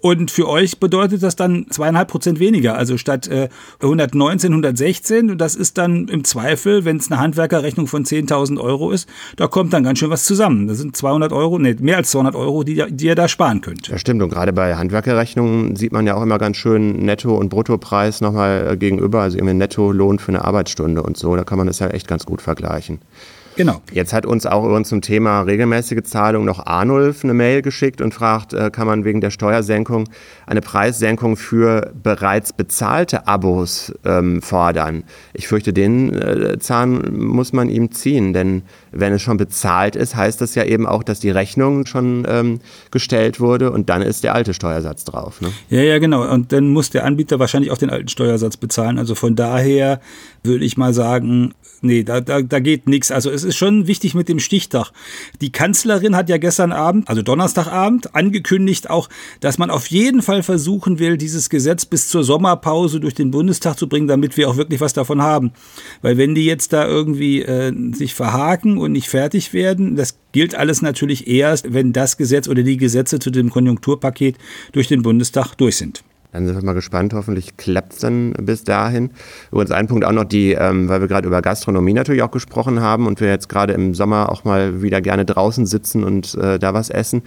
Und 0.00 0.30
für 0.30 0.48
euch 0.48 0.80
bedeutet 0.80 1.22
das 1.22 1.36
dann 1.36 1.66
zweieinhalb 1.68 2.08
Prozent 2.08 2.40
weniger. 2.40 2.76
Also 2.76 2.96
statt 2.96 3.28
äh, 3.28 3.48
119, 3.80 4.50
116. 4.50 5.30
Und 5.30 5.38
das 5.38 5.54
ist 5.54 5.76
dann 5.76 6.08
im 6.08 6.24
Zweifel, 6.24 6.84
wenn 6.84 6.96
es 6.96 7.10
eine 7.10 7.20
Handwerkerrechnung 7.20 7.86
von 7.86 8.04
10.000 8.04 8.58
Euro 8.58 8.90
ist, 8.90 9.08
da 9.36 9.46
kommt 9.46 9.72
dann 9.72 9.84
ganz 9.84 9.98
schön 9.98 10.10
was 10.10 10.24
zusammen. 10.24 10.68
Das 10.68 10.78
sind 10.78 10.96
200 10.96 11.32
Euro, 11.32 11.58
nee, 11.58 11.76
mehr 11.80 11.98
als 11.98 12.10
200 12.12 12.34
Euro, 12.34 12.64
die, 12.64 12.82
die 12.90 13.06
ihr 13.06 13.14
da 13.14 13.28
sparen 13.28 13.60
könnt. 13.60 13.88
Ja, 13.88 13.98
stimmt. 13.98 14.22
Und 14.22 14.30
gerade 14.30 14.52
bei 14.52 14.74
Handwerkerrechnungen 14.74 15.76
sieht 15.76 15.92
man 15.92 16.06
ja 16.06 16.14
auch 16.14 16.22
immer 16.22 16.38
ganz 16.38 16.56
schön 16.56 17.04
Netto- 17.04 17.36
und 17.36 17.50
Bruttopreis 17.50 18.22
nochmal 18.22 18.68
äh, 18.72 18.76
gegenüber. 18.76 19.20
Also 19.20 19.36
irgendwie 19.36 19.54
Netto-Lohn 19.54 20.18
für 20.18 20.28
eine 20.28 20.44
Arbeitsstunde 20.44 21.02
und 21.02 21.18
so. 21.18 21.36
Da 21.36 21.44
kann 21.44 21.58
man 21.58 21.66
das 21.66 21.78
ja 21.78 21.88
echt 21.88 22.08
ganz 22.08 22.24
gut 22.24 22.40
vergleichen. 22.40 23.00
Genau. 23.60 23.82
Jetzt 23.92 24.14
hat 24.14 24.24
uns 24.24 24.46
auch 24.46 24.64
übrigens 24.64 24.88
zum 24.88 25.02
Thema 25.02 25.42
regelmäßige 25.42 26.02
Zahlung 26.04 26.46
noch 26.46 26.64
Arnulf 26.64 27.24
eine 27.24 27.34
Mail 27.34 27.60
geschickt 27.60 28.00
und 28.00 28.14
fragt, 28.14 28.54
äh, 28.54 28.70
kann 28.70 28.86
man 28.86 29.04
wegen 29.04 29.20
der 29.20 29.28
Steuersenkung 29.28 30.08
eine 30.46 30.62
Preissenkung 30.62 31.36
für 31.36 31.92
bereits 32.02 32.54
bezahlte 32.54 33.28
Abos 33.28 33.92
ähm, 34.06 34.40
fordern? 34.40 35.04
Ich 35.34 35.46
fürchte, 35.46 35.74
den 35.74 36.14
äh, 36.14 36.58
Zahn 36.58 37.14
muss 37.14 37.52
man 37.52 37.68
ihm 37.68 37.92
ziehen, 37.92 38.32
denn 38.32 38.62
wenn 38.92 39.12
es 39.12 39.22
schon 39.22 39.36
bezahlt 39.36 39.96
ist, 39.96 40.16
heißt 40.16 40.40
das 40.40 40.54
ja 40.54 40.64
eben 40.64 40.86
auch, 40.86 41.02
dass 41.02 41.20
die 41.20 41.30
Rechnung 41.30 41.86
schon 41.86 42.26
ähm, 42.28 42.60
gestellt 42.90 43.40
wurde 43.40 43.70
und 43.70 43.88
dann 43.88 44.02
ist 44.02 44.24
der 44.24 44.34
alte 44.34 44.54
Steuersatz 44.54 45.04
drauf. 45.04 45.40
Ne? 45.40 45.52
Ja, 45.68 45.80
ja, 45.80 45.98
genau. 45.98 46.28
Und 46.30 46.52
dann 46.52 46.68
muss 46.68 46.90
der 46.90 47.04
Anbieter 47.04 47.38
wahrscheinlich 47.38 47.70
auch 47.70 47.78
den 47.78 47.90
alten 47.90 48.08
Steuersatz 48.08 48.56
bezahlen. 48.56 48.98
Also 48.98 49.14
von 49.14 49.36
daher 49.36 50.00
würde 50.42 50.64
ich 50.64 50.76
mal 50.76 50.92
sagen, 50.92 51.54
nee, 51.82 52.02
da, 52.02 52.20
da, 52.20 52.42
da 52.42 52.60
geht 52.60 52.88
nichts. 52.88 53.10
Also 53.10 53.30
es 53.30 53.44
ist 53.44 53.56
schon 53.56 53.86
wichtig 53.86 54.14
mit 54.14 54.28
dem 54.28 54.38
Stichtag. 54.38 54.90
Die 55.40 55.52
Kanzlerin 55.52 56.16
hat 56.16 56.28
ja 56.28 56.36
gestern 56.36 56.72
Abend, 56.72 57.08
also 57.08 57.22
Donnerstagabend, 57.22 58.14
angekündigt 58.14 58.90
auch, 58.90 59.08
dass 59.40 59.58
man 59.58 59.70
auf 59.70 59.86
jeden 59.86 60.22
Fall 60.22 60.42
versuchen 60.42 60.98
will, 60.98 61.16
dieses 61.16 61.50
Gesetz 61.50 61.84
bis 61.84 62.08
zur 62.08 62.24
Sommerpause 62.24 63.00
durch 63.00 63.14
den 63.14 63.30
Bundestag 63.30 63.78
zu 63.78 63.88
bringen, 63.88 64.08
damit 64.08 64.36
wir 64.36 64.48
auch 64.48 64.56
wirklich 64.56 64.80
was 64.80 64.92
davon 64.92 65.22
haben. 65.22 65.52
Weil 66.02 66.18
wenn 66.18 66.34
die 66.34 66.44
jetzt 66.44 66.72
da 66.72 66.86
irgendwie 66.86 67.42
äh, 67.42 67.72
sich 67.94 68.14
verhaken 68.14 68.78
und 68.80 68.92
nicht 68.92 69.08
fertig 69.08 69.52
werden, 69.52 69.96
das 69.96 70.18
gilt 70.32 70.54
alles 70.54 70.82
natürlich 70.82 71.28
erst, 71.28 71.72
wenn 71.72 71.92
das 71.92 72.16
Gesetz 72.16 72.48
oder 72.48 72.62
die 72.62 72.76
Gesetze 72.76 73.18
zu 73.18 73.30
dem 73.30 73.50
Konjunkturpaket 73.50 74.36
durch 74.72 74.88
den 74.88 75.02
Bundestag 75.02 75.54
durch 75.54 75.76
sind. 75.76 76.02
Dann 76.32 76.46
sind 76.46 76.54
wir 76.54 76.64
mal 76.64 76.74
gespannt. 76.74 77.12
Hoffentlich 77.12 77.56
klappt 77.56 77.94
es 77.94 77.98
dann 78.00 78.32
bis 78.34 78.62
dahin. 78.62 79.10
Übrigens 79.50 79.72
ein 79.72 79.88
Punkt 79.88 80.04
auch 80.04 80.12
noch, 80.12 80.24
die, 80.24 80.52
ähm, 80.52 80.88
weil 80.88 81.00
wir 81.00 81.08
gerade 81.08 81.26
über 81.26 81.42
Gastronomie 81.42 81.92
natürlich 81.92 82.22
auch 82.22 82.30
gesprochen 82.30 82.80
haben 82.80 83.06
und 83.06 83.20
wir 83.20 83.28
jetzt 83.28 83.48
gerade 83.48 83.72
im 83.72 83.94
Sommer 83.94 84.30
auch 84.30 84.44
mal 84.44 84.80
wieder 84.80 85.00
gerne 85.00 85.24
draußen 85.24 85.66
sitzen 85.66 86.04
und 86.04 86.36
äh, 86.36 86.58
da 86.58 86.72
was 86.72 86.88
essen. 86.88 87.22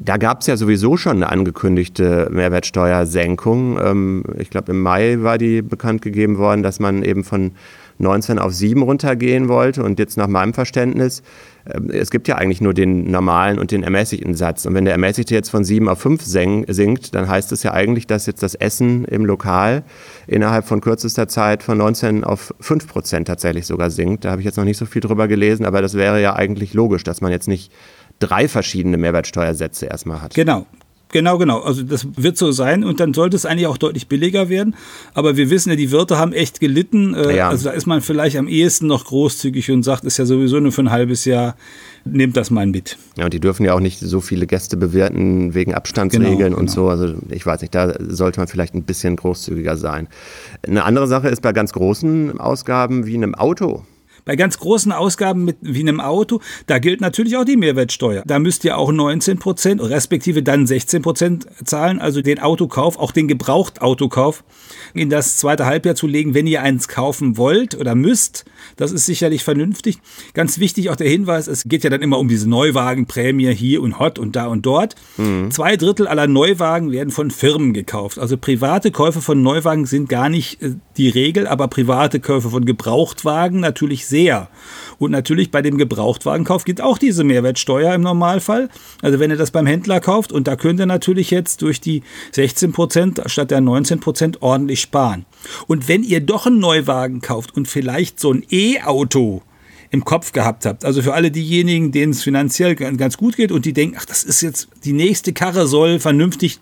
Da 0.00 0.16
gab 0.16 0.40
es 0.40 0.48
ja 0.48 0.56
sowieso 0.56 0.96
schon 0.96 1.16
eine 1.16 1.30
angekündigte 1.30 2.28
Mehrwertsteuersenkung. 2.32 3.78
Ähm, 3.80 4.24
ich 4.36 4.50
glaube, 4.50 4.72
im 4.72 4.80
Mai 4.80 5.18
war 5.20 5.38
die 5.38 5.62
bekannt 5.62 6.02
gegeben 6.02 6.36
worden, 6.38 6.64
dass 6.64 6.80
man 6.80 7.04
eben 7.04 7.22
von 7.22 7.52
19 8.00 8.38
auf 8.38 8.52
7 8.52 8.82
runtergehen 8.82 9.48
wollte. 9.48 9.82
Und 9.82 9.98
jetzt 9.98 10.16
nach 10.16 10.28
meinem 10.28 10.54
Verständnis, 10.54 11.22
äh, 11.64 11.96
es 11.96 12.10
gibt 12.10 12.28
ja 12.28 12.36
eigentlich 12.36 12.60
nur 12.60 12.74
den 12.74 13.10
normalen 13.10 13.58
und 13.58 13.70
den 13.70 13.82
ermäßigten 13.82 14.34
Satz. 14.34 14.66
Und 14.66 14.74
wenn 14.74 14.84
der 14.84 14.94
ermäßigte 14.94 15.34
jetzt 15.34 15.50
von 15.50 15.64
7 15.64 15.88
auf 15.88 16.00
5 16.00 16.22
sinkt, 16.22 17.14
dann 17.14 17.28
heißt 17.28 17.52
es 17.52 17.62
ja 17.62 17.72
eigentlich, 17.72 18.06
dass 18.06 18.26
jetzt 18.26 18.42
das 18.42 18.54
Essen 18.54 19.04
im 19.04 19.24
Lokal 19.24 19.84
innerhalb 20.26 20.66
von 20.66 20.80
kürzester 20.80 21.28
Zeit 21.28 21.62
von 21.62 21.78
19 21.78 22.24
auf 22.24 22.54
5 22.60 22.88
Prozent 22.88 23.28
tatsächlich 23.28 23.66
sogar 23.66 23.90
sinkt. 23.90 24.24
Da 24.24 24.30
habe 24.30 24.40
ich 24.40 24.46
jetzt 24.46 24.56
noch 24.56 24.64
nicht 24.64 24.78
so 24.78 24.86
viel 24.86 25.00
drüber 25.00 25.28
gelesen, 25.28 25.64
aber 25.64 25.82
das 25.82 25.94
wäre 25.94 26.20
ja 26.20 26.34
eigentlich 26.34 26.74
logisch, 26.74 27.04
dass 27.04 27.20
man 27.20 27.30
jetzt 27.32 27.48
nicht 27.48 27.72
drei 28.18 28.48
verschiedene 28.48 28.96
Mehrwertsteuersätze 28.98 29.86
erstmal 29.86 30.22
hat. 30.22 30.34
Genau, 30.34 30.66
Genau, 31.12 31.38
genau. 31.38 31.60
Also 31.60 31.82
das 31.82 32.06
wird 32.16 32.36
so 32.36 32.52
sein 32.52 32.84
und 32.84 33.00
dann 33.00 33.14
sollte 33.14 33.36
es 33.36 33.44
eigentlich 33.44 33.66
auch 33.66 33.78
deutlich 33.78 34.06
billiger 34.06 34.48
werden. 34.48 34.76
Aber 35.12 35.36
wir 35.36 35.50
wissen 35.50 35.70
ja, 35.70 35.76
die 35.76 35.90
Wirte 35.90 36.18
haben 36.18 36.32
echt 36.32 36.60
gelitten. 36.60 37.14
Äh, 37.14 37.36
ja. 37.36 37.48
Also 37.48 37.68
da 37.68 37.74
ist 37.74 37.86
man 37.86 38.00
vielleicht 38.00 38.36
am 38.36 38.46
ehesten 38.46 38.86
noch 38.86 39.06
großzügig 39.06 39.70
und 39.70 39.82
sagt, 39.82 40.04
ist 40.04 40.18
ja 40.18 40.24
sowieso 40.24 40.60
nur 40.60 40.72
für 40.72 40.82
ein 40.82 40.90
halbes 40.90 41.24
Jahr, 41.24 41.56
nehmt 42.04 42.36
das 42.36 42.50
mal 42.50 42.66
mit. 42.66 42.96
Ja, 43.16 43.24
und 43.24 43.34
die 43.34 43.40
dürfen 43.40 43.64
ja 43.64 43.74
auch 43.74 43.80
nicht 43.80 43.98
so 43.98 44.20
viele 44.20 44.46
Gäste 44.46 44.76
bewerten 44.76 45.54
wegen 45.54 45.74
Abstandsregeln 45.74 46.38
genau, 46.38 46.58
und 46.58 46.66
genau. 46.66 46.72
so. 46.72 46.88
Also 46.88 47.14
ich 47.28 47.44
weiß 47.44 47.60
nicht, 47.60 47.74
da 47.74 47.94
sollte 47.98 48.38
man 48.38 48.46
vielleicht 48.46 48.74
ein 48.74 48.84
bisschen 48.84 49.16
großzügiger 49.16 49.76
sein. 49.76 50.08
Eine 50.66 50.84
andere 50.84 51.08
Sache 51.08 51.28
ist 51.28 51.42
bei 51.42 51.52
ganz 51.52 51.72
großen 51.72 52.38
Ausgaben 52.38 53.06
wie 53.06 53.14
einem 53.14 53.34
Auto. 53.34 53.84
Bei 54.30 54.36
ganz 54.36 54.60
großen 54.60 54.92
Ausgaben 54.92 55.44
mit, 55.44 55.56
wie 55.60 55.80
einem 55.80 56.00
Auto, 56.00 56.38
da 56.68 56.78
gilt 56.78 57.00
natürlich 57.00 57.36
auch 57.36 57.44
die 57.44 57.56
Mehrwertsteuer. 57.56 58.22
Da 58.24 58.38
müsst 58.38 58.64
ihr 58.64 58.78
auch 58.78 58.92
19 58.92 59.40
Prozent, 59.40 59.82
respektive 59.82 60.44
dann 60.44 60.68
16 60.68 61.02
Prozent 61.02 61.46
zahlen, 61.64 61.98
also 61.98 62.22
den 62.22 62.38
Autokauf, 62.38 62.96
auch 62.96 63.10
den 63.10 63.26
Gebrauchtautokauf 63.26 64.44
in 64.94 65.10
das 65.10 65.36
zweite 65.36 65.66
Halbjahr 65.66 65.96
zu 65.96 66.06
legen, 66.06 66.32
wenn 66.32 66.46
ihr 66.46 66.62
eins 66.62 66.86
kaufen 66.86 67.38
wollt 67.38 67.74
oder 67.74 67.96
müsst. 67.96 68.44
Das 68.76 68.92
ist 68.92 69.04
sicherlich 69.04 69.42
vernünftig. 69.42 69.98
Ganz 70.32 70.60
wichtig 70.60 70.90
auch 70.90 70.96
der 70.96 71.08
Hinweis, 71.08 71.48
es 71.48 71.64
geht 71.64 71.82
ja 71.82 71.90
dann 71.90 72.00
immer 72.00 72.20
um 72.20 72.28
diese 72.28 72.48
Neuwagenprämie 72.48 73.52
hier 73.52 73.82
und 73.82 73.98
hot 73.98 74.20
und 74.20 74.36
da 74.36 74.46
und 74.46 74.64
dort. 74.64 74.94
Mhm. 75.16 75.50
Zwei 75.50 75.76
Drittel 75.76 76.06
aller 76.06 76.28
Neuwagen 76.28 76.92
werden 76.92 77.10
von 77.10 77.32
Firmen 77.32 77.72
gekauft. 77.72 78.20
Also 78.20 78.36
private 78.36 78.92
Käufe 78.92 79.22
von 79.22 79.42
Neuwagen 79.42 79.86
sind 79.86 80.08
gar 80.08 80.28
nicht 80.28 80.62
äh, 80.62 80.76
die 80.96 81.08
Regel, 81.08 81.48
aber 81.48 81.66
private 81.66 82.20
Käufe 82.20 82.50
von 82.50 82.64
Gebrauchtwagen 82.64 83.58
natürlich 83.58 84.06
sehr. 84.06 84.19
Und 84.98 85.10
natürlich 85.10 85.50
bei 85.50 85.62
dem 85.62 85.78
Gebrauchtwagenkauf 85.78 86.64
gibt 86.64 86.80
auch 86.80 86.98
diese 86.98 87.24
Mehrwertsteuer 87.24 87.94
im 87.94 88.02
Normalfall. 88.02 88.68
Also 89.00 89.18
wenn 89.18 89.30
ihr 89.30 89.36
das 89.36 89.50
beim 89.50 89.66
Händler 89.66 90.00
kauft 90.00 90.30
und 90.30 90.46
da 90.46 90.56
könnt 90.56 90.78
ihr 90.78 90.86
natürlich 90.86 91.30
jetzt 91.30 91.62
durch 91.62 91.80
die 91.80 92.02
16 92.32 92.72
Prozent 92.72 93.22
statt 93.26 93.50
der 93.50 93.60
19 93.60 94.00
Prozent 94.00 94.42
ordentlich 94.42 94.80
sparen. 94.80 95.24
Und 95.66 95.88
wenn 95.88 96.02
ihr 96.02 96.20
doch 96.20 96.46
einen 96.46 96.58
Neuwagen 96.58 97.20
kauft 97.20 97.56
und 97.56 97.66
vielleicht 97.66 98.20
so 98.20 98.32
ein 98.32 98.44
E-Auto 98.50 99.42
im 99.90 100.04
Kopf 100.04 100.32
gehabt 100.32 100.66
habt. 100.66 100.84
Also 100.84 101.02
für 101.02 101.14
alle 101.14 101.30
diejenigen, 101.30 101.92
denen 101.92 102.12
es 102.12 102.22
finanziell 102.22 102.76
ganz 102.76 103.16
gut 103.16 103.36
geht 103.36 103.50
und 103.50 103.64
die 103.64 103.72
denken, 103.72 103.96
ach, 103.98 104.04
das 104.04 104.22
ist 104.22 104.40
jetzt 104.40 104.68
die 104.84 104.92
nächste 104.92 105.32
Karre 105.32 105.66
soll 105.66 105.98
vernünftig 105.98 106.60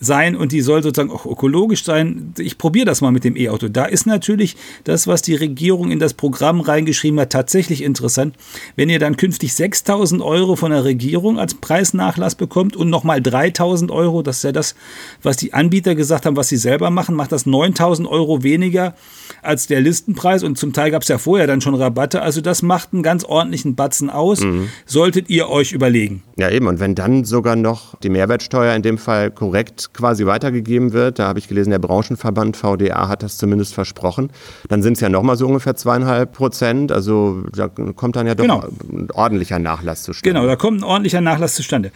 sein 0.00 0.36
und 0.36 0.52
die 0.52 0.60
soll 0.60 0.82
sozusagen 0.82 1.10
auch 1.10 1.26
ökologisch 1.26 1.84
sein. 1.84 2.32
Ich 2.38 2.58
probiere 2.58 2.86
das 2.86 3.00
mal 3.00 3.10
mit 3.10 3.24
dem 3.24 3.36
E-Auto. 3.36 3.68
Da 3.68 3.84
ist 3.84 4.06
natürlich 4.06 4.56
das, 4.84 5.06
was 5.06 5.22
die 5.22 5.34
Regierung 5.34 5.90
in 5.90 5.98
das 5.98 6.14
Programm 6.14 6.60
reingeschrieben 6.60 7.18
hat, 7.20 7.30
tatsächlich 7.30 7.82
interessant. 7.82 8.36
Wenn 8.76 8.90
ihr 8.90 8.98
dann 8.98 9.16
künftig 9.16 9.54
6000 9.54 10.22
Euro 10.22 10.56
von 10.56 10.70
der 10.70 10.84
Regierung 10.84 11.38
als 11.38 11.54
Preisnachlass 11.54 12.36
bekommt 12.36 12.76
und 12.76 12.90
nochmal 12.90 13.20
3000 13.20 13.90
Euro, 13.90 14.22
das 14.22 14.38
ist 14.38 14.44
ja 14.44 14.52
das, 14.52 14.74
was 15.22 15.36
die 15.36 15.52
Anbieter 15.52 15.94
gesagt 15.94 16.26
haben, 16.26 16.36
was 16.36 16.48
sie 16.48 16.56
selber 16.56 16.90
machen, 16.90 17.14
macht 17.14 17.32
das 17.32 17.46
9000 17.46 18.08
Euro 18.08 18.42
weniger 18.42 18.94
als 19.42 19.66
der 19.66 19.80
Listenpreis 19.80 20.42
und 20.42 20.58
zum 20.58 20.72
Teil 20.72 20.90
gab 20.90 21.02
es 21.02 21.08
ja 21.08 21.18
vorher 21.18 21.46
dann 21.46 21.60
schon 21.60 21.74
Rabatte. 21.74 22.22
Also 22.22 22.40
das 22.40 22.62
macht 22.62 22.92
einen 22.92 23.02
ganz 23.02 23.24
ordentlichen 23.24 23.74
Batzen 23.74 24.10
aus. 24.10 24.40
Mhm. 24.40 24.68
Solltet 24.86 25.28
ihr 25.28 25.48
euch 25.48 25.72
überlegen. 25.72 26.22
Ja, 26.38 26.48
eben. 26.50 26.68
Und 26.68 26.78
wenn 26.78 26.94
dann 26.94 27.24
sogar 27.24 27.56
noch 27.56 27.96
die 27.96 28.10
Mehrwertsteuer 28.10 28.72
in 28.76 28.82
dem 28.82 28.96
Fall 28.96 29.32
korrekt 29.32 29.92
quasi 29.92 30.24
weitergegeben 30.24 30.92
wird, 30.92 31.18
da 31.18 31.26
habe 31.26 31.40
ich 31.40 31.48
gelesen, 31.48 31.70
der 31.70 31.80
Branchenverband 31.80 32.56
VDA 32.56 33.08
hat 33.08 33.24
das 33.24 33.38
zumindest 33.38 33.74
versprochen, 33.74 34.30
dann 34.68 34.80
sind 34.84 34.92
es 34.92 35.00
ja 35.00 35.08
nochmal 35.08 35.36
so 35.36 35.48
ungefähr 35.48 35.74
zweieinhalb 35.74 36.32
Prozent. 36.32 36.92
Also 36.92 37.42
da 37.52 37.66
kommt 37.66 38.14
dann 38.14 38.28
ja 38.28 38.36
doch 38.36 38.44
genau. 38.44 38.64
ein 38.92 39.08
ordentlicher 39.12 39.58
Nachlass 39.58 40.04
zustande. 40.04 40.38
Genau, 40.38 40.46
da 40.46 40.54
kommt 40.54 40.80
ein 40.80 40.84
ordentlicher 40.84 41.20
Nachlass 41.20 41.56
zustande 41.56 41.90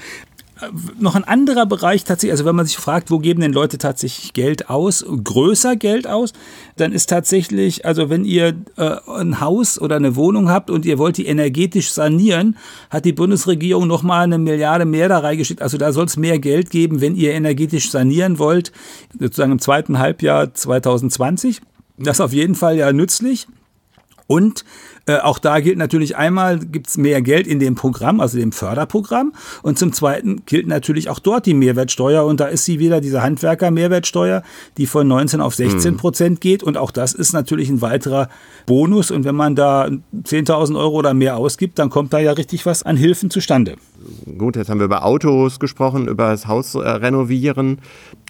noch 0.99 1.15
ein 1.15 1.25
anderer 1.25 1.67
Bereich 1.67 2.05
tatsächlich, 2.05 2.33
also 2.33 2.45
wenn 2.45 2.57
man 2.57 2.67
sich 2.67 2.77
fragt, 2.77 3.11
wo 3.11 3.19
geben 3.19 3.41
denn 3.41 3.53
Leute 3.53 3.79
tatsächlich 3.79 4.33
Geld 4.33 4.71
aus, 4.71 5.05
größer 5.05 5.77
Geld 5.77 6.07
aus, 6.07 6.33
dann 6.77 6.93
ist 6.93 7.09
tatsächlich, 7.09 7.85
also 7.85 8.11
wenn 8.11 8.25
ihr 8.25 8.55
äh, 8.77 8.97
ein 9.09 9.41
Haus 9.41 9.81
oder 9.81 9.97
eine 9.97 10.17
Wohnung 10.17 10.49
habt 10.49 10.71
und 10.71 10.85
ihr 10.85 10.99
wollt 10.99 11.17
die 11.17 11.27
energetisch 11.27 11.93
sanieren, 11.93 12.57
hat 12.91 13.05
die 13.05 13.13
Bundesregierung 13.13 13.87
nochmal 13.87 14.25
eine 14.25 14.39
Milliarde 14.39 14.85
mehr 14.85 15.09
da 15.09 15.19
reingeschickt. 15.19 15.63
Also 15.63 15.79
da 15.79 15.93
soll 15.93 16.07
es 16.07 16.17
mehr 16.17 16.39
Geld 16.39 16.71
geben, 16.71 17.01
wenn 17.01 17.17
ihr 17.17 17.33
energetisch 17.33 17.91
sanieren 17.91 18.39
wollt, 18.39 18.73
sozusagen 19.19 19.53
im 19.53 19.59
zweiten 19.59 19.99
Halbjahr 19.99 20.55
2020. 20.55 21.61
Das 21.99 22.17
ist 22.17 22.21
auf 22.21 22.33
jeden 22.33 22.55
Fall 22.55 22.77
ja 22.77 22.93
nützlich. 22.93 23.47
Und 24.27 24.65
äh, 25.07 25.19
auch 25.19 25.39
da 25.39 25.61
gilt 25.61 25.79
natürlich 25.79 26.17
einmal, 26.17 26.59
gibt 26.59 26.89
es 26.89 26.97
mehr 26.97 27.23
Geld 27.23 27.47
in 27.47 27.59
dem 27.59 27.75
Programm, 27.75 28.21
also 28.21 28.39
dem 28.39 28.53
Förderprogramm. 28.53 29.33
Und 29.63 29.79
zum 29.79 29.93
Zweiten 29.93 30.43
gilt 30.47 30.67
natürlich 30.67 31.09
auch 31.09 31.19
dort 31.19 31.47
die 31.47 31.55
Mehrwertsteuer. 31.55 32.25
Und 32.25 32.41
da 32.41 32.47
ist 32.47 32.65
sie 32.65 32.79
wieder, 32.79 33.01
diese 33.01 33.23
Handwerker-Mehrwertsteuer, 33.23 34.43
die 34.77 34.87
von 34.87 35.09
19 35.09 35.41
auf 35.41 35.55
16 35.55 35.97
Prozent 35.97 36.41
geht. 36.41 36.63
Und 36.63 36.77
auch 36.77 36.93
das 36.93 37.15
ist 37.15 37.33
natürlich 37.33 37.69
ein 37.69 37.81
weiterer 37.81 38.29
Bonus. 38.67 39.11
Und 39.11 39.25
wenn 39.25 39.35
man 39.35 39.57
da 39.57 39.87
10.000 39.87 40.79
Euro 40.79 40.97
oder 40.97 41.15
mehr 41.15 41.37
ausgibt, 41.37 41.79
dann 41.79 41.91
kommt 41.91 42.13
da 42.13 42.19
ja 42.19 42.33
richtig 42.33 42.65
was 42.65 42.83
an 42.85 42.97
Hilfen 42.97 43.31
zustande. 43.31 43.77
Gut, 44.39 44.57
jetzt 44.57 44.69
haben 44.69 44.79
wir 44.79 44.87
über 44.87 45.05
Autos 45.05 45.59
gesprochen, 45.59 46.07
über 46.07 46.31
das 46.31 46.47
Haus 46.47 46.75
äh, 46.75 46.79
renovieren. 46.79 47.79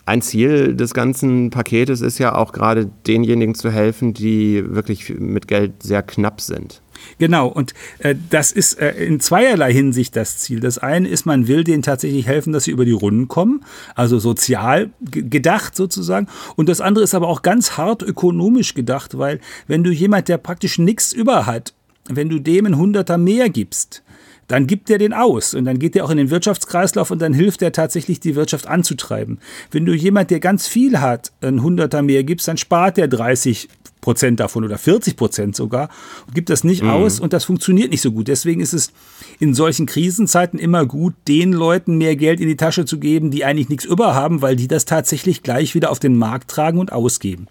Ein 0.05 0.21
Ziel 0.21 0.75
des 0.75 0.95
ganzen 0.95 1.51
Paketes 1.51 2.01
ist 2.01 2.19
ja 2.19 2.35
auch 2.35 2.53
gerade 2.53 2.91
denjenigen 3.07 3.55
zu 3.55 3.71
helfen, 3.71 4.15
die 4.15 4.65
wirklich 4.75 5.11
mit 5.17 5.47
Geld 5.47 5.83
sehr 5.83 6.03
knapp 6.03 6.41
sind. 6.41 6.83
Genau, 7.19 7.47
und 7.49 7.73
äh, 7.99 8.15
das 8.31 8.53
ist 8.53 8.81
äh, 8.81 8.93
in 9.05 9.21
zweierlei 9.21 9.73
Hinsicht 9.73 10.17
das 10.17 10.39
Ziel. 10.39 10.61
Das 10.61 10.79
eine 10.79 11.09
ist, 11.09 11.25
man 11.25 11.47
will 11.47 11.65
denen 11.65 11.83
tatsächlich 11.83 12.27
helfen, 12.27 12.53
dass 12.53 12.65
sie 12.65 12.73
über 12.73 12.85
die 12.85 12.93
Runden 12.93 13.29
kommen, 13.29 13.65
also 13.95 14.19
sozial 14.19 14.91
gedacht 15.01 15.77
sozusagen. 15.77 16.27
Und 16.57 16.69
das 16.69 16.81
andere 16.81 17.05
ist 17.05 17.15
aber 17.15 17.29
auch 17.29 17.43
ganz 17.43 17.77
hart 17.77 18.03
ökonomisch 18.03 18.75
gedacht, 18.75 19.19
weil 19.19 19.41
wenn 19.67 19.85
du 19.85 19.91
jemand, 19.91 20.29
der 20.29 20.39
praktisch 20.39 20.79
nichts 20.79 21.13
über 21.13 21.47
hat, 21.47 21.75
wenn 22.09 22.29
du 22.29 22.41
dem 22.41 22.67
ein 22.67 22.77
Hunderter 22.77 23.19
mehr 23.19 23.49
gibst, 23.49 24.03
dann 24.49 24.67
gibt 24.67 24.91
er 24.91 24.99
den 24.99 25.13
aus 25.13 25.55
und 25.55 25.65
dann 25.65 25.79
geht 25.79 25.97
er 25.97 26.05
auch 26.05 26.11
in 26.11 26.19
den 26.19 26.31
Wirtschaftskreislauf 26.31 27.11
und 27.11 27.21
dann 27.21 27.33
hilft 27.33 27.63
er 27.63 27.73
tatsächlich, 27.73 28.21
die 28.21 28.37
Wirtschaft 28.37 28.67
anzutreiben. 28.67 29.39
Wenn 29.71 29.87
du 29.87 29.95
jemand, 29.95 30.31
der 30.31 30.41
ganz 30.41 30.67
viel 30.67 31.01
hat, 31.01 31.33
ein 31.41 31.63
Hunderter 31.63 32.03
mehr 32.03 32.25
gibst, 32.25 32.49
dann 32.49 32.57
spart 32.57 32.99
er 32.99 33.09
30 33.09 33.69
Prozent 34.03 34.41
davon 34.41 34.65
oder 34.65 34.79
40 34.79 35.17
Prozent 35.17 35.57
sogar 35.57 35.89
und 36.27 36.35
gibt 36.35 36.51
das 36.51 36.65
nicht 36.65 36.83
mhm. 36.83 36.91
aus 36.91 37.21
und 37.21 37.33
das 37.33 37.45
funktioniert 37.45 37.91
nicht 37.91 38.03
so 38.03 38.11
gut. 38.11 38.29
Deswegen 38.29 38.61
ist 38.61 38.75
es 38.75 38.93
in 39.39 39.55
solchen 39.55 39.87
Krisenzeiten 39.87 40.59
immer 40.59 40.85
gut, 40.85 41.15
den 41.29 41.53
Leuten 41.53 41.97
mehr 41.97 42.17
Geld 42.17 42.41
in 42.41 42.49
die 42.49 42.57
Tasche 42.57 42.85
zu 42.85 42.99
geben, 42.99 43.31
die 43.31 43.45
eigentlich 43.45 43.69
nichts 43.69 43.85
über 43.85 44.15
haben, 44.15 44.43
weil 44.43 44.57
die 44.57 44.69
das 44.69 44.85
tatsächlich 44.85 45.43
gleich 45.43 45.75
wieder 45.75 45.91
auf 45.91 46.01
den 46.01 46.17
Markt 46.17 46.51
tragen 46.51 46.79
und 46.79 46.93
ausgeben. 46.93 47.47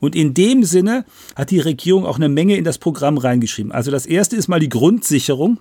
Und 0.00 0.16
in 0.16 0.32
dem 0.32 0.64
Sinne 0.64 1.04
hat 1.36 1.50
die 1.50 1.60
Regierung 1.60 2.06
auch 2.06 2.16
eine 2.16 2.30
Menge 2.30 2.56
in 2.56 2.64
das 2.64 2.78
Programm 2.78 3.18
reingeschrieben. 3.18 3.70
Also 3.70 3.90
das 3.90 4.06
erste 4.06 4.36
ist 4.36 4.48
mal 4.48 4.58
die 4.60 4.70
Grundsicherung. 4.70 5.58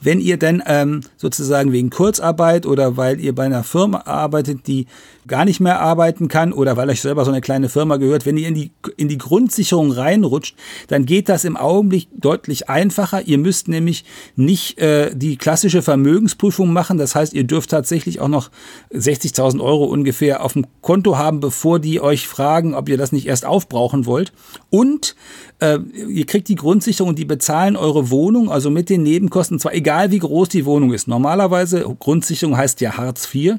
Wenn 0.00 0.20
ihr 0.20 0.36
denn 0.36 0.62
ähm, 0.66 1.02
sozusagen 1.16 1.72
wegen 1.72 1.90
Kurzarbeit 1.90 2.66
oder 2.66 2.96
weil 2.96 3.20
ihr 3.20 3.34
bei 3.34 3.44
einer 3.44 3.64
Firma 3.64 4.02
arbeitet, 4.06 4.66
die 4.66 4.86
gar 5.28 5.44
nicht 5.44 5.60
mehr 5.60 5.80
arbeiten 5.80 6.28
kann 6.28 6.52
oder 6.52 6.76
weil 6.76 6.90
euch 6.90 7.00
selber 7.00 7.24
so 7.24 7.30
eine 7.30 7.40
kleine 7.40 7.68
Firma 7.68 7.96
gehört, 7.96 8.26
wenn 8.26 8.36
ihr 8.36 8.48
in 8.48 8.54
die, 8.54 8.72
in 8.96 9.08
die 9.08 9.18
Grundsicherung 9.18 9.92
reinrutscht, 9.92 10.56
dann 10.88 11.06
geht 11.06 11.28
das 11.28 11.44
im 11.44 11.56
Augenblick 11.56 12.08
deutlich 12.16 12.68
einfacher. 12.68 13.22
Ihr 13.22 13.38
müsst 13.38 13.68
nämlich 13.68 14.04
nicht 14.34 14.78
äh, 14.78 15.14
die 15.14 15.36
klassische 15.36 15.82
Vermögensprüfung 15.82 16.72
machen. 16.72 16.98
Das 16.98 17.14
heißt, 17.14 17.34
ihr 17.34 17.44
dürft 17.44 17.70
tatsächlich 17.70 18.20
auch 18.20 18.28
noch 18.28 18.50
60.000 18.92 19.60
Euro 19.60 19.84
ungefähr 19.84 20.42
auf 20.42 20.54
dem 20.54 20.66
Konto 20.80 21.16
haben, 21.16 21.40
bevor 21.40 21.78
die 21.78 22.00
euch 22.00 22.26
fragen, 22.26 22.74
ob 22.74 22.88
ihr 22.88 22.96
das 22.96 23.12
nicht 23.12 23.26
erst 23.26 23.46
aufbrauchen 23.46 24.06
wollt. 24.06 24.32
Und 24.70 25.14
äh, 25.60 25.78
ihr 26.08 26.26
kriegt 26.26 26.48
die 26.48 26.54
Grundsicherung 26.54 27.10
und 27.10 27.18
die 27.18 27.24
bezahlen 27.24 27.76
eure 27.76 28.10
Wohnung, 28.10 28.50
also 28.50 28.70
mit 28.70 28.90
den 28.90 29.02
Nebenkosten, 29.02 29.58
zwar 29.58 29.74
egal, 29.74 30.10
wie 30.10 30.18
groß 30.18 30.48
die 30.48 30.64
Wohnung 30.64 30.92
ist. 30.92 31.08
Normalerweise, 31.08 31.84
Grundsicherung 31.98 32.56
heißt 32.56 32.80
ja 32.80 32.96
Hartz 32.96 33.28
IV, 33.34 33.56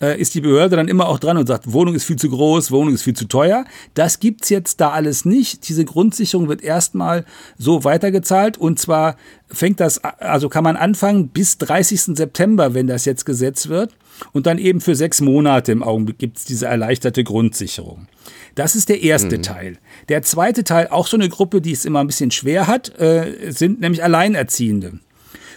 äh, 0.00 0.20
ist 0.20 0.34
die 0.34 0.40
Behörde 0.40 0.76
dann 0.76 0.88
immer 0.88 0.99
auch 1.08 1.18
dran 1.18 1.36
und 1.36 1.46
sagt, 1.46 1.72
Wohnung 1.72 1.94
ist 1.94 2.04
viel 2.04 2.16
zu 2.16 2.30
groß, 2.30 2.70
Wohnung 2.70 2.94
ist 2.94 3.02
viel 3.02 3.14
zu 3.14 3.26
teuer. 3.26 3.64
Das 3.94 4.20
gibt's 4.20 4.48
jetzt 4.48 4.80
da 4.80 4.90
alles 4.90 5.24
nicht. 5.24 5.68
Diese 5.68 5.84
Grundsicherung 5.84 6.48
wird 6.48 6.62
erstmal 6.62 7.24
so 7.58 7.84
weitergezahlt 7.84 8.58
und 8.58 8.78
zwar 8.78 9.16
fängt 9.48 9.80
das, 9.80 10.02
also 10.04 10.48
kann 10.48 10.64
man 10.64 10.76
anfangen 10.76 11.28
bis 11.28 11.58
30. 11.58 12.16
September, 12.16 12.74
wenn 12.74 12.86
das 12.86 13.04
jetzt 13.04 13.24
gesetzt 13.24 13.68
wird. 13.68 13.92
Und 14.32 14.46
dann 14.46 14.58
eben 14.58 14.80
für 14.80 14.94
sechs 14.94 15.20
Monate 15.20 15.72
im 15.72 15.82
Augenblick 15.82 16.18
gibt's 16.18 16.44
diese 16.44 16.66
erleichterte 16.66 17.24
Grundsicherung. 17.24 18.06
Das 18.54 18.76
ist 18.76 18.88
der 18.88 19.02
erste 19.02 19.38
mhm. 19.38 19.42
Teil. 19.42 19.78
Der 20.08 20.22
zweite 20.22 20.64
Teil, 20.64 20.88
auch 20.88 21.06
so 21.06 21.16
eine 21.16 21.28
Gruppe, 21.28 21.60
die 21.60 21.72
es 21.72 21.84
immer 21.84 22.00
ein 22.00 22.06
bisschen 22.06 22.30
schwer 22.30 22.66
hat, 22.66 22.98
äh, 22.98 23.50
sind 23.50 23.80
nämlich 23.80 24.04
Alleinerziehende. 24.04 25.00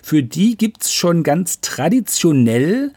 Für 0.02 0.24
die 0.24 0.58
gibt's 0.58 0.94
schon 0.94 1.24
ganz 1.24 1.62
traditionell 1.62 2.92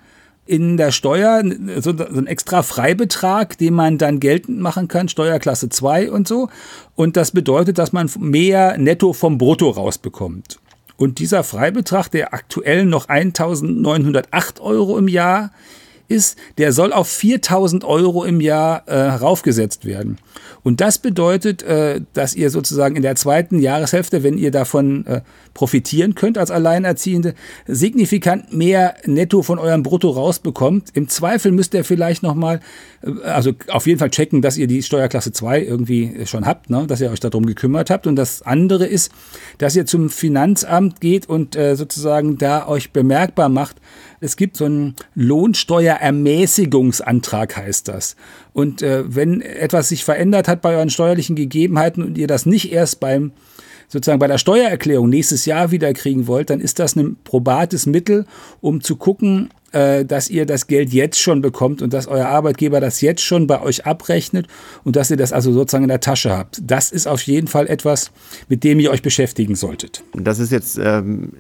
in 0.47 0.76
der 0.76 0.93
Steuer 0.93 1.43
so, 1.79 1.91
ein 1.91 2.26
extra 2.26 2.62
Freibetrag, 2.62 3.59
den 3.59 3.75
man 3.75 3.99
dann 3.99 4.21
geltend 4.21 4.61
machen 4.61 4.88
kann, 4.88 5.09
Steuerklasse 5.09 5.69
2 5.69 6.11
und 6.11 6.29
so. 6.29 6.49
Und 6.95 7.17
das 7.17 7.33
bedeutet, 7.33 7.79
dass 7.79 7.93
man 7.93 8.09
mehr 8.19 8.79
netto 8.79 9.12
vom 9.12 9.38
Brutto 9.38 9.71
rausbekommt. 9.71 10.59
Und 10.97 11.19
dieser 11.19 11.45
Freibetrag, 11.45 12.11
der 12.11 12.33
aktuell 12.33 12.87
noch 12.87 13.09
1908 13.09 14.61
Euro 14.61 14.97
im 14.97 15.09
Jahr 15.09 15.50
ist, 16.09 16.39
der 16.59 16.73
soll 16.73 16.93
auf 16.93 17.09
4000 17.09 17.85
Euro 17.85 18.25
im 18.25 18.41
Jahr 18.41 18.87
äh, 18.87 19.01
raufgesetzt 19.09 19.85
werden. 19.85 20.19
Und 20.67 20.81
das 20.81 20.99
bedeutet, 20.99 21.63
äh, 21.63 22.01
dass 22.13 22.35
ihr 22.35 22.51
sozusagen 22.51 22.97
in 22.97 23.03
der 23.03 23.15
zweiten 23.15 23.61
Jahreshälfte, 23.61 24.25
wenn 24.25 24.37
ihr 24.37 24.51
davon 24.51 25.07
äh, 25.07 25.21
profitieren 25.55 26.17
könnt 26.17 26.39
als 26.39 26.51
Alleinerziehende, 26.51 27.35
signifikant 27.67 28.53
mehr 28.53 28.97
netto 29.05 29.43
von 29.43 29.61
eurem 29.61 29.85
Brutto 29.85 30.11
rausbekommt. 30.11 30.89
Im 30.95 31.09
Zweifel 31.09 31.53
müsst 31.53 31.73
ihr 31.75 31.85
vielleicht 31.85 32.25
nochmal, 32.25 32.59
äh, 33.03 33.29
also 33.29 33.53
auf 33.69 33.87
jeden 33.87 34.01
Fall 34.01 34.11
checken, 34.11 34.43
dass 34.43 34.57
ihr 34.57 34.67
die 34.67 34.83
Steuerklasse 34.83 35.31
2 35.31 35.63
irgendwie 35.63 36.27
schon 36.27 36.47
habt, 36.47 36.69
ne? 36.69 36.85
dass 36.89 37.01
ihr 37.01 37.13
euch 37.13 37.21
darum 37.21 37.47
gekümmert 37.47 37.89
habt. 37.89 38.09
Und 38.09 38.17
das 38.17 38.43
andere 38.43 38.87
ist, 38.87 39.13
dass 39.59 39.77
ihr 39.77 39.87
zum 39.87 40.11
Finanzamt 40.11 41.01
geht 41.01 41.29
und 41.29 41.55
äh, 41.55 41.77
sozusagen 41.77 42.39
da 42.39 42.67
euch 42.67 42.91
bemerkbar 42.93 43.49
macht, 43.49 43.77
es 44.21 44.37
gibt 44.37 44.57
so 44.57 44.65
einen 44.65 44.97
Lohnsteuerermäßigungsantrag, 46.00 47.57
heißt 47.57 47.88
das. 47.88 48.17
Und 48.53 48.83
äh, 48.83 49.05
wenn 49.07 49.41
etwas 49.41 49.88
sich 49.88 50.05
verändert 50.05 50.49
hat 50.49 50.62
bei 50.62 50.75
euren 50.76 50.91
steuerlichen 50.91 51.37
Gegebenheiten 51.37 52.03
und 52.03 52.19
ihr 52.19 52.26
das 52.26 52.47
nicht 52.47 52.73
erst 52.73 53.00
beim 53.00 53.33
sozusagen 53.88 54.19
bei 54.19 54.26
der 54.26 54.38
Steuererklärung 54.38 55.09
nächstes 55.09 55.47
Jahr 55.47 55.71
wieder 55.71 55.93
kriegen 55.93 56.26
wollt, 56.26 56.50
dann 56.50 56.61
ist 56.61 56.81
das 56.81 56.97
ein 56.97 57.17
probates 57.23 57.87
Mittel, 57.87 58.26
um 58.61 58.81
zu 58.81 58.97
gucken, 58.97 59.50
äh, 59.71 60.05
dass 60.05 60.29
ihr 60.29 60.45
das 60.45 60.67
Geld 60.67 60.93
jetzt 60.93 61.21
schon 61.21 61.41
bekommt 61.41 61.83
und 61.83 61.93
dass 61.93 62.09
euer 62.09 62.26
Arbeitgeber 62.26 62.81
das 62.81 63.00
jetzt 63.00 63.23
schon 63.23 63.47
bei 63.47 63.61
euch 63.61 63.87
abrechnet 63.87 64.49
und 64.83 64.97
dass 64.97 65.11
ihr 65.11 65.17
das 65.17 65.33
also 65.33 65.53
sozusagen 65.53 65.85
in 65.85 65.88
der 65.88 66.00
Tasche 66.00 66.37
habt. 66.37 66.61
Das 66.65 66.91
ist 66.91 67.07
auf 67.07 67.23
jeden 67.23 67.47
Fall 67.47 67.69
etwas, 67.69 68.11
mit 68.49 68.65
dem 68.65 68.81
ihr 68.81 68.91
euch 68.91 69.03
beschäftigen 69.03 69.55
solltet. 69.55 70.03
Das 70.15 70.41
ist 70.41 70.50
jetzt 70.50 70.79
ähm, 70.83 71.35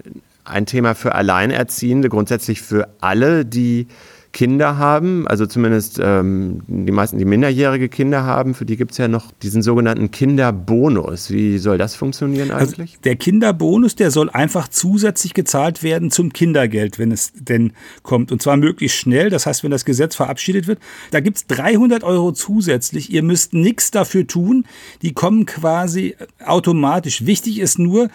ein 0.44 0.66
Thema 0.66 0.94
für 0.94 1.14
Alleinerziehende, 1.14 2.08
grundsätzlich 2.08 2.62
für 2.62 2.88
alle, 3.00 3.44
die 3.44 3.88
Kinder 4.36 4.76
haben, 4.76 5.26
also 5.26 5.46
zumindest 5.46 5.98
ähm, 5.98 6.60
die 6.66 6.92
meisten, 6.92 7.16
die 7.16 7.24
minderjährige 7.24 7.88
Kinder 7.88 8.24
haben, 8.24 8.52
für 8.52 8.66
die 8.66 8.76
gibt 8.76 8.92
es 8.92 8.98
ja 8.98 9.08
noch 9.08 9.32
diesen 9.42 9.62
sogenannten 9.62 10.10
Kinderbonus. 10.10 11.30
Wie 11.30 11.56
soll 11.56 11.78
das 11.78 11.94
funktionieren 11.94 12.50
also 12.50 12.74
eigentlich? 12.74 12.90
Also 12.90 13.02
der 13.02 13.16
Kinderbonus, 13.16 13.96
der 13.96 14.10
soll 14.10 14.28
einfach 14.28 14.68
zusätzlich 14.68 15.32
gezahlt 15.32 15.82
werden 15.82 16.10
zum 16.10 16.34
Kindergeld, 16.34 16.98
wenn 16.98 17.12
es 17.12 17.32
denn 17.32 17.72
kommt. 18.02 18.30
Und 18.30 18.42
zwar 18.42 18.58
möglichst 18.58 18.98
schnell, 18.98 19.30
das 19.30 19.46
heißt, 19.46 19.64
wenn 19.64 19.70
das 19.70 19.86
Gesetz 19.86 20.14
verabschiedet 20.14 20.66
wird. 20.66 20.80
Da 21.12 21.20
gibt 21.20 21.38
es 21.38 21.46
300 21.46 22.04
Euro 22.04 22.30
zusätzlich. 22.32 23.10
Ihr 23.10 23.22
müsst 23.22 23.54
nichts 23.54 23.90
dafür 23.90 24.26
tun. 24.26 24.66
Die 25.00 25.14
kommen 25.14 25.46
quasi 25.46 26.14
automatisch. 26.44 27.24
Wichtig 27.24 27.58
ist 27.58 27.78
nur, 27.78 28.10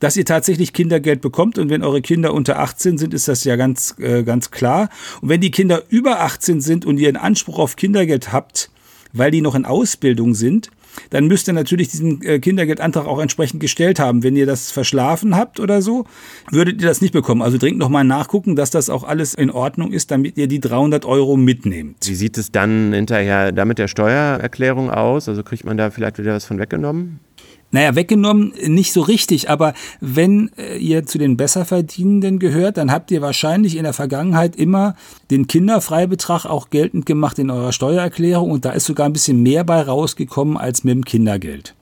dass 0.00 0.16
ihr 0.16 0.24
tatsächlich 0.24 0.72
Kindergeld 0.72 1.20
bekommt. 1.20 1.58
Und 1.58 1.70
wenn 1.70 1.82
eure 1.82 2.02
Kinder 2.02 2.34
unter 2.34 2.58
18 2.58 2.98
sind, 2.98 3.14
ist 3.14 3.28
das 3.28 3.44
ja 3.44 3.56
ganz, 3.56 3.94
äh, 3.98 4.22
ganz 4.22 4.50
klar. 4.50 4.88
Und 5.20 5.28
wenn 5.28 5.40
die 5.40 5.50
Kinder 5.50 5.82
über 5.88 6.20
18 6.20 6.60
sind 6.60 6.86
und 6.86 6.98
ihr 6.98 7.08
einen 7.08 7.16
Anspruch 7.16 7.58
auf 7.58 7.76
Kindergeld 7.76 8.32
habt, 8.32 8.70
weil 9.12 9.30
die 9.30 9.40
noch 9.40 9.54
in 9.54 9.64
Ausbildung 9.64 10.34
sind, 10.34 10.70
dann 11.10 11.26
müsst 11.26 11.48
ihr 11.48 11.54
natürlich 11.54 11.88
diesen 11.88 12.22
äh, 12.22 12.38
Kindergeldantrag 12.38 13.06
auch 13.06 13.20
entsprechend 13.20 13.60
gestellt 13.60 14.00
haben. 14.00 14.22
Wenn 14.22 14.36
ihr 14.36 14.46
das 14.46 14.70
verschlafen 14.70 15.36
habt 15.36 15.60
oder 15.60 15.82
so, 15.82 16.04
würdet 16.50 16.80
ihr 16.80 16.88
das 16.88 17.00
nicht 17.00 17.12
bekommen. 17.12 17.42
Also 17.42 17.58
dringend 17.58 17.78
nochmal 17.78 18.04
nachgucken, 18.04 18.56
dass 18.56 18.70
das 18.70 18.90
auch 18.90 19.04
alles 19.04 19.34
in 19.34 19.50
Ordnung 19.50 19.92
ist, 19.92 20.10
damit 20.10 20.36
ihr 20.36 20.48
die 20.48 20.60
300 20.60 21.04
Euro 21.04 21.36
mitnehmt. 21.36 21.98
Wie 22.04 22.14
sieht 22.14 22.38
es 22.38 22.50
dann 22.50 22.92
hinterher 22.92 23.52
da 23.52 23.64
mit 23.64 23.78
der 23.78 23.88
Steuererklärung 23.88 24.90
aus? 24.90 25.28
Also 25.28 25.42
kriegt 25.42 25.64
man 25.64 25.76
da 25.76 25.90
vielleicht 25.90 26.18
wieder 26.18 26.34
was 26.34 26.44
von 26.44 26.58
weggenommen? 26.58 27.20
Naja, 27.70 27.94
weggenommen 27.94 28.54
nicht 28.66 28.94
so 28.94 29.02
richtig, 29.02 29.50
aber 29.50 29.74
wenn 30.00 30.50
äh, 30.56 30.78
ihr 30.78 31.04
zu 31.04 31.18
den 31.18 31.36
Besserverdienenden 31.36 32.38
gehört, 32.38 32.78
dann 32.78 32.90
habt 32.90 33.10
ihr 33.10 33.20
wahrscheinlich 33.20 33.76
in 33.76 33.82
der 33.82 33.92
Vergangenheit 33.92 34.56
immer 34.56 34.96
den 35.30 35.46
Kinderfreibetrag 35.46 36.46
auch 36.46 36.70
geltend 36.70 37.04
gemacht 37.04 37.38
in 37.38 37.50
eurer 37.50 37.72
Steuererklärung 37.72 38.50
und 38.50 38.64
da 38.64 38.70
ist 38.70 38.86
sogar 38.86 39.06
ein 39.06 39.12
bisschen 39.12 39.42
mehr 39.42 39.64
bei 39.64 39.82
rausgekommen 39.82 40.56
als 40.56 40.82
mit 40.82 40.94
dem 40.94 41.04
Kindergeld. 41.04 41.74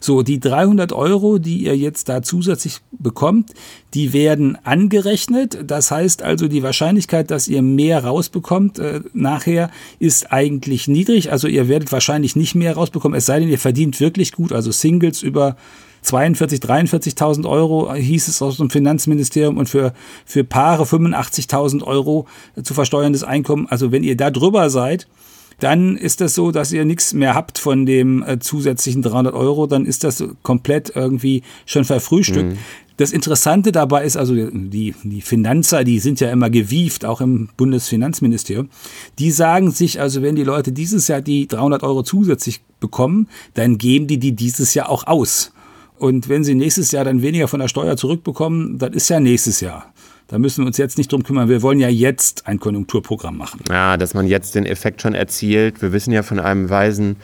So, 0.00 0.22
die 0.22 0.40
300 0.40 0.92
Euro, 0.92 1.38
die 1.38 1.64
ihr 1.64 1.76
jetzt 1.76 2.08
da 2.08 2.22
zusätzlich 2.22 2.78
bekommt, 2.92 3.50
die 3.94 4.12
werden 4.12 4.58
angerechnet. 4.64 5.58
Das 5.66 5.90
heißt 5.90 6.22
also, 6.22 6.48
die 6.48 6.62
Wahrscheinlichkeit, 6.62 7.30
dass 7.30 7.48
ihr 7.48 7.62
mehr 7.62 8.04
rausbekommt 8.04 8.78
äh, 8.78 9.00
nachher, 9.12 9.70
ist 9.98 10.32
eigentlich 10.32 10.88
niedrig. 10.88 11.32
Also 11.32 11.48
ihr 11.48 11.68
werdet 11.68 11.92
wahrscheinlich 11.92 12.36
nicht 12.36 12.54
mehr 12.54 12.74
rausbekommen, 12.74 13.16
es 13.16 13.26
sei 13.26 13.40
denn, 13.40 13.48
ihr 13.48 13.58
verdient 13.58 14.00
wirklich 14.00 14.32
gut. 14.32 14.52
Also 14.52 14.70
Singles 14.70 15.22
über 15.22 15.56
42, 16.02 16.60
43.000 16.60 17.48
Euro 17.48 17.92
hieß 17.92 18.28
es 18.28 18.40
aus 18.40 18.58
dem 18.58 18.70
Finanzministerium 18.70 19.56
und 19.56 19.68
für, 19.68 19.92
für 20.24 20.44
Paare 20.44 20.84
85.000 20.84 21.82
Euro 21.82 22.26
zu 22.62 22.74
versteuerndes 22.74 23.24
Einkommen. 23.24 23.66
Also 23.68 23.90
wenn 23.90 24.04
ihr 24.04 24.16
da 24.16 24.30
drüber 24.30 24.70
seid, 24.70 25.08
dann 25.58 25.96
ist 25.96 26.20
das 26.20 26.34
so, 26.34 26.50
dass 26.50 26.72
ihr 26.72 26.84
nichts 26.84 27.14
mehr 27.14 27.34
habt 27.34 27.58
von 27.58 27.86
dem 27.86 28.22
äh, 28.22 28.38
zusätzlichen 28.38 29.02
300 29.02 29.34
Euro, 29.34 29.66
dann 29.66 29.86
ist 29.86 30.04
das 30.04 30.22
komplett 30.42 30.92
irgendwie 30.94 31.42
schon 31.64 31.84
verfrühstückt. 31.84 32.52
Mhm. 32.52 32.58
Das 32.98 33.12
Interessante 33.12 33.72
dabei 33.72 34.04
ist 34.04 34.16
also, 34.16 34.34
die, 34.34 34.94
die 35.02 35.20
Finanzer, 35.20 35.84
die 35.84 35.98
sind 35.98 36.18
ja 36.20 36.30
immer 36.30 36.48
gewieft, 36.48 37.04
auch 37.04 37.20
im 37.20 37.50
Bundesfinanzministerium. 37.56 38.70
Die 39.18 39.30
sagen 39.30 39.70
sich 39.70 40.00
also, 40.00 40.22
wenn 40.22 40.34
die 40.34 40.44
Leute 40.44 40.72
dieses 40.72 41.08
Jahr 41.08 41.20
die 41.20 41.46
300 41.46 41.82
Euro 41.82 42.02
zusätzlich 42.02 42.62
bekommen, 42.80 43.28
dann 43.52 43.76
geben 43.76 44.06
die 44.06 44.18
die 44.18 44.32
dieses 44.32 44.72
Jahr 44.72 44.88
auch 44.88 45.06
aus. 45.06 45.52
Und 45.98 46.28
wenn 46.28 46.44
sie 46.44 46.54
nächstes 46.54 46.90
Jahr 46.90 47.04
dann 47.04 47.22
weniger 47.22 47.48
von 47.48 47.60
der 47.60 47.68
Steuer 47.68 47.96
zurückbekommen, 47.96 48.78
dann 48.78 48.92
ist 48.92 49.08
ja 49.08 49.20
nächstes 49.20 49.60
Jahr. 49.60 49.92
Da 50.28 50.38
müssen 50.38 50.62
wir 50.62 50.66
uns 50.66 50.76
jetzt 50.76 50.98
nicht 50.98 51.12
drum 51.12 51.22
kümmern. 51.22 51.48
Wir 51.48 51.62
wollen 51.62 51.78
ja 51.78 51.88
jetzt 51.88 52.46
ein 52.46 52.58
Konjunkturprogramm 52.58 53.36
machen. 53.36 53.60
Ja, 53.68 53.96
dass 53.96 54.14
man 54.14 54.26
jetzt 54.26 54.56
den 54.56 54.66
Effekt 54.66 55.02
schon 55.02 55.14
erzielt. 55.14 55.82
Wir 55.82 55.92
wissen 55.92 56.12
ja 56.12 56.24
von 56.24 56.40
einem 56.40 56.68
weisen, 56.68 57.16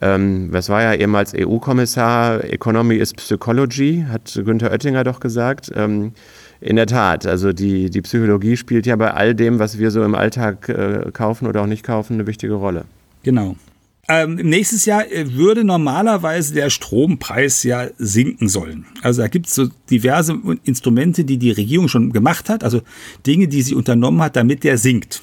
ähm, 0.00 0.48
was 0.50 0.68
war 0.68 0.82
ja 0.82 0.94
ehemals 0.94 1.32
EU-Kommissar, 1.34 2.44
Economy 2.44 2.96
is 2.96 3.12
Psychology, 3.14 4.04
hat 4.08 4.40
Günther 4.44 4.70
Oettinger 4.70 5.04
doch 5.04 5.20
gesagt. 5.20 5.70
Ähm, 5.74 6.12
in 6.60 6.76
der 6.76 6.86
Tat, 6.86 7.26
also 7.26 7.52
die, 7.52 7.88
die 7.88 8.02
Psychologie 8.02 8.56
spielt 8.56 8.86
ja 8.86 8.96
bei 8.96 9.12
all 9.12 9.34
dem, 9.34 9.58
was 9.58 9.78
wir 9.78 9.90
so 9.90 10.02
im 10.04 10.14
Alltag 10.14 10.68
äh, 10.68 11.10
kaufen 11.12 11.46
oder 11.46 11.62
auch 11.62 11.66
nicht 11.66 11.84
kaufen, 11.84 12.14
eine 12.14 12.26
wichtige 12.26 12.54
Rolle. 12.54 12.84
Genau. 13.22 13.56
Ähm, 14.12 14.34
nächstes 14.34 14.86
Jahr 14.86 15.08
äh, 15.08 15.34
würde 15.34 15.62
normalerweise 15.62 16.52
der 16.52 16.68
Strompreis 16.68 17.62
ja 17.62 17.86
sinken 17.96 18.48
sollen. 18.48 18.86
Also 19.02 19.22
da 19.22 19.28
gibt 19.28 19.46
es 19.46 19.54
so 19.54 19.68
diverse 19.88 20.36
Instrumente, 20.64 21.24
die 21.24 21.38
die 21.38 21.52
Regierung 21.52 21.86
schon 21.86 22.12
gemacht 22.12 22.48
hat, 22.48 22.64
also 22.64 22.82
Dinge, 23.24 23.46
die 23.46 23.62
sie 23.62 23.76
unternommen 23.76 24.20
hat, 24.20 24.34
damit 24.34 24.64
der 24.64 24.78
sinkt. 24.78 25.22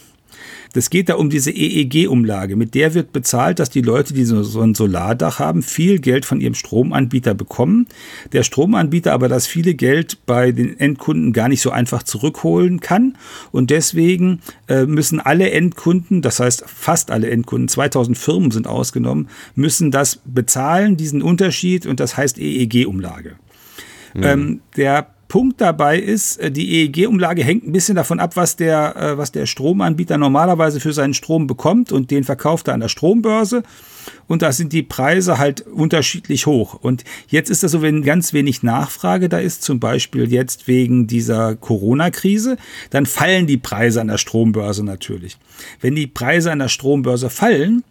Das 0.73 0.89
geht 0.89 1.09
da 1.09 1.15
um 1.15 1.29
diese 1.29 1.51
EEG-Umlage. 1.51 2.55
Mit 2.55 2.75
der 2.75 2.93
wird 2.93 3.13
bezahlt, 3.13 3.59
dass 3.59 3.69
die 3.69 3.81
Leute, 3.81 4.13
die 4.13 4.25
so, 4.25 4.61
ein 4.61 4.75
Solardach 4.75 5.39
haben, 5.39 5.63
viel 5.63 5.99
Geld 5.99 6.25
von 6.25 6.41
ihrem 6.41 6.53
Stromanbieter 6.53 7.33
bekommen. 7.33 7.87
Der 8.33 8.43
Stromanbieter 8.43 9.13
aber 9.13 9.29
das 9.29 9.47
viele 9.47 9.73
Geld 9.73 10.25
bei 10.25 10.51
den 10.51 10.79
Endkunden 10.79 11.33
gar 11.33 11.49
nicht 11.49 11.61
so 11.61 11.71
einfach 11.71 12.03
zurückholen 12.03 12.79
kann. 12.79 13.17
Und 13.51 13.69
deswegen 13.69 14.41
äh, 14.67 14.85
müssen 14.85 15.19
alle 15.19 15.51
Endkunden, 15.51 16.21
das 16.21 16.39
heißt 16.39 16.63
fast 16.67 17.11
alle 17.11 17.29
Endkunden, 17.29 17.67
2000 17.67 18.17
Firmen 18.17 18.51
sind 18.51 18.67
ausgenommen, 18.67 19.29
müssen 19.55 19.91
das 19.91 20.21
bezahlen, 20.25 20.97
diesen 20.97 21.21
Unterschied. 21.21 21.85
Und 21.85 21.99
das 21.99 22.17
heißt 22.17 22.37
EEG-Umlage. 22.39 23.35
Mhm. 24.13 24.23
Ähm, 24.23 24.61
der 24.75 25.07
Punkt 25.27 25.59
dabei 25.59 25.99
ist, 25.99 26.37
äh, 26.37 26.51
die 26.51 26.83
EEG-Umlage 26.83 27.43
hängt 27.43 27.67
ein 27.67 27.71
bisschen 27.71 27.95
davon 27.95 28.19
ab, 28.19 28.35
was 28.35 28.55
der, 28.55 28.95
äh, 28.95 29.17
was 29.17 29.31
der 29.31 29.45
Stromanbieter 29.45 30.17
normalerweise 30.17 30.79
für 30.79 30.93
seinen 30.93 31.13
Strom 31.13 31.47
bekommt 31.47 31.91
und 31.91 32.11
den 32.11 32.23
verkauft 32.23 32.67
er 32.67 32.73
an 32.73 32.79
der 32.79 32.89
Strombörse. 32.89 33.63
Und 34.27 34.41
da 34.41 34.53
sind 34.53 34.71
die 34.71 34.83
Preise 34.83 35.37
halt 35.37 35.61
unterschiedlich 35.61 36.45
hoch. 36.45 36.75
Und 36.75 37.03
jetzt 37.27 37.49
ist 37.49 37.63
das 37.63 37.71
so, 37.71 37.81
wenn 37.81 38.03
ganz 38.03 38.31
wenig 38.31 38.63
Nachfrage 38.63 39.27
da 39.27 39.39
ist, 39.39 39.63
zum 39.63 39.79
Beispiel 39.79 40.31
jetzt 40.31 40.67
wegen 40.67 41.07
dieser 41.07 41.55
Corona-Krise, 41.55 42.57
dann 42.89 43.05
fallen 43.05 43.47
die 43.47 43.57
Preise 43.57 43.99
an 43.99 44.07
der 44.07 44.17
Strombörse 44.17 44.85
natürlich. 44.85 45.37
Wenn 45.81 45.95
die 45.95 46.07
Preise 46.07 46.51
an 46.51 46.59
der 46.59 46.69
Strombörse 46.69 47.29
fallen, 47.29 47.83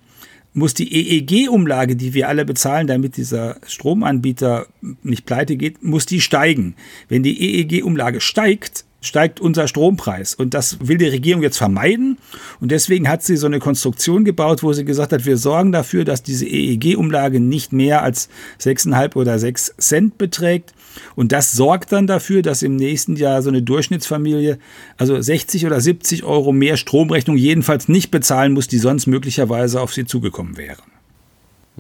muss 0.56 0.72
die 0.72 0.90
EEG-Umlage, 0.90 1.96
die 1.96 2.14
wir 2.14 2.28
alle 2.28 2.46
bezahlen, 2.46 2.86
damit 2.86 3.18
dieser 3.18 3.56
Stromanbieter 3.66 4.66
nicht 5.02 5.26
pleite 5.26 5.56
geht, 5.56 5.82
muss 5.84 6.06
die 6.06 6.22
steigen. 6.22 6.74
Wenn 7.10 7.22
die 7.22 7.38
EEG-Umlage 7.38 8.22
steigt, 8.22 8.86
steigt 9.02 9.38
unser 9.38 9.68
Strompreis. 9.68 10.34
Und 10.34 10.54
das 10.54 10.78
will 10.80 10.96
die 10.96 11.08
Regierung 11.08 11.42
jetzt 11.42 11.58
vermeiden. 11.58 12.16
Und 12.58 12.70
deswegen 12.72 13.06
hat 13.06 13.22
sie 13.22 13.36
so 13.36 13.46
eine 13.46 13.58
Konstruktion 13.58 14.24
gebaut, 14.24 14.62
wo 14.62 14.72
sie 14.72 14.86
gesagt 14.86 15.12
hat, 15.12 15.26
wir 15.26 15.36
sorgen 15.36 15.72
dafür, 15.72 16.04
dass 16.04 16.22
diese 16.22 16.46
EEG-Umlage 16.46 17.38
nicht 17.38 17.74
mehr 17.74 18.02
als 18.02 18.30
6,5 18.60 19.14
oder 19.16 19.38
6 19.38 19.74
Cent 19.76 20.16
beträgt. 20.16 20.72
Und 21.14 21.32
das 21.32 21.52
sorgt 21.52 21.92
dann 21.92 22.06
dafür, 22.06 22.42
dass 22.42 22.62
im 22.62 22.76
nächsten 22.76 23.16
Jahr 23.16 23.42
so 23.42 23.48
eine 23.48 23.62
Durchschnittsfamilie 23.62 24.58
also 24.96 25.20
60 25.20 25.66
oder 25.66 25.80
70 25.80 26.24
Euro 26.24 26.52
mehr 26.52 26.76
Stromrechnung 26.76 27.36
jedenfalls 27.36 27.88
nicht 27.88 28.10
bezahlen 28.10 28.52
muss, 28.52 28.68
die 28.68 28.78
sonst 28.78 29.06
möglicherweise 29.06 29.80
auf 29.80 29.92
sie 29.92 30.06
zugekommen 30.06 30.56
wären. 30.56 30.82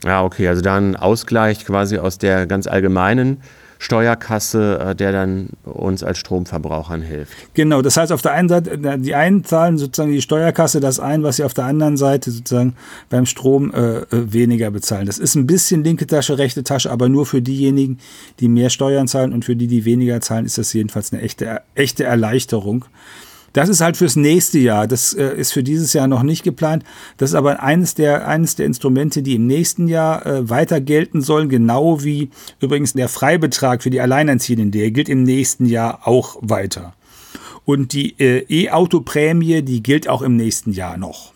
Ja, 0.04 0.22
okay, 0.22 0.48
also 0.48 0.62
da 0.62 0.76
ein 0.76 0.96
Ausgleich 0.96 1.64
quasi 1.64 1.98
aus 1.98 2.18
der 2.18 2.46
ganz 2.46 2.66
allgemeinen 2.66 3.38
Steuerkasse, 3.78 4.78
äh, 4.78 4.94
der 4.94 5.12
dann 5.12 5.50
uns 5.64 6.02
als 6.02 6.18
Stromverbrauchern 6.18 7.02
hilft. 7.02 7.32
Genau, 7.54 7.82
das 7.82 7.96
heißt 7.96 8.12
auf 8.12 8.22
der 8.22 8.32
einen 8.32 8.48
Seite, 8.48 8.98
die 8.98 9.14
einen 9.14 9.44
zahlen 9.44 9.78
sozusagen 9.78 10.12
die 10.12 10.22
Steuerkasse 10.22 10.80
das 10.80 11.00
ein, 11.00 11.22
was 11.22 11.36
sie 11.36 11.44
auf 11.44 11.54
der 11.54 11.64
anderen 11.64 11.96
Seite 11.96 12.30
sozusagen 12.30 12.74
beim 13.10 13.26
Strom 13.26 13.72
äh, 13.72 13.98
äh, 13.98 14.06
weniger 14.10 14.70
bezahlen. 14.70 15.06
Das 15.06 15.18
ist 15.18 15.34
ein 15.34 15.46
bisschen 15.46 15.84
linke 15.84 16.06
Tasche, 16.06 16.38
rechte 16.38 16.64
Tasche, 16.64 16.90
aber 16.90 17.08
nur 17.08 17.26
für 17.26 17.42
diejenigen, 17.42 17.98
die 18.40 18.48
mehr 18.48 18.70
Steuern 18.70 19.08
zahlen 19.08 19.32
und 19.32 19.44
für 19.44 19.56
die, 19.56 19.66
die 19.66 19.84
weniger 19.84 20.20
zahlen, 20.20 20.46
ist 20.46 20.58
das 20.58 20.72
jedenfalls 20.72 21.12
eine 21.12 21.22
echte, 21.22 21.60
echte 21.74 22.04
Erleichterung. 22.04 22.86
Das 23.56 23.70
ist 23.70 23.80
halt 23.80 23.96
fürs 23.96 24.16
nächste 24.16 24.58
Jahr. 24.58 24.86
Das 24.86 25.14
äh, 25.14 25.34
ist 25.34 25.54
für 25.54 25.62
dieses 25.62 25.94
Jahr 25.94 26.08
noch 26.08 26.22
nicht 26.22 26.42
geplant. 26.42 26.84
Das 27.16 27.30
ist 27.30 27.34
aber 27.34 27.62
eines 27.62 27.94
der, 27.94 28.28
eines 28.28 28.54
der 28.54 28.66
Instrumente, 28.66 29.22
die 29.22 29.36
im 29.36 29.46
nächsten 29.46 29.88
Jahr 29.88 30.26
äh, 30.26 30.50
weiter 30.50 30.78
gelten 30.78 31.22
sollen, 31.22 31.48
genau 31.48 32.04
wie 32.04 32.28
übrigens 32.60 32.92
der 32.92 33.08
Freibetrag 33.08 33.82
für 33.82 33.88
die 33.88 34.02
Alleinerziehenden. 34.02 34.72
Der 34.72 34.90
gilt 34.90 35.08
im 35.08 35.22
nächsten 35.22 35.64
Jahr 35.64 36.06
auch 36.06 36.36
weiter. 36.42 36.92
Und 37.64 37.94
die 37.94 38.20
äh, 38.20 38.44
E-Auto-Prämie, 38.46 39.62
die 39.62 39.82
gilt 39.82 40.06
auch 40.06 40.20
im 40.20 40.36
nächsten 40.36 40.72
Jahr 40.72 40.98
noch. 40.98 41.32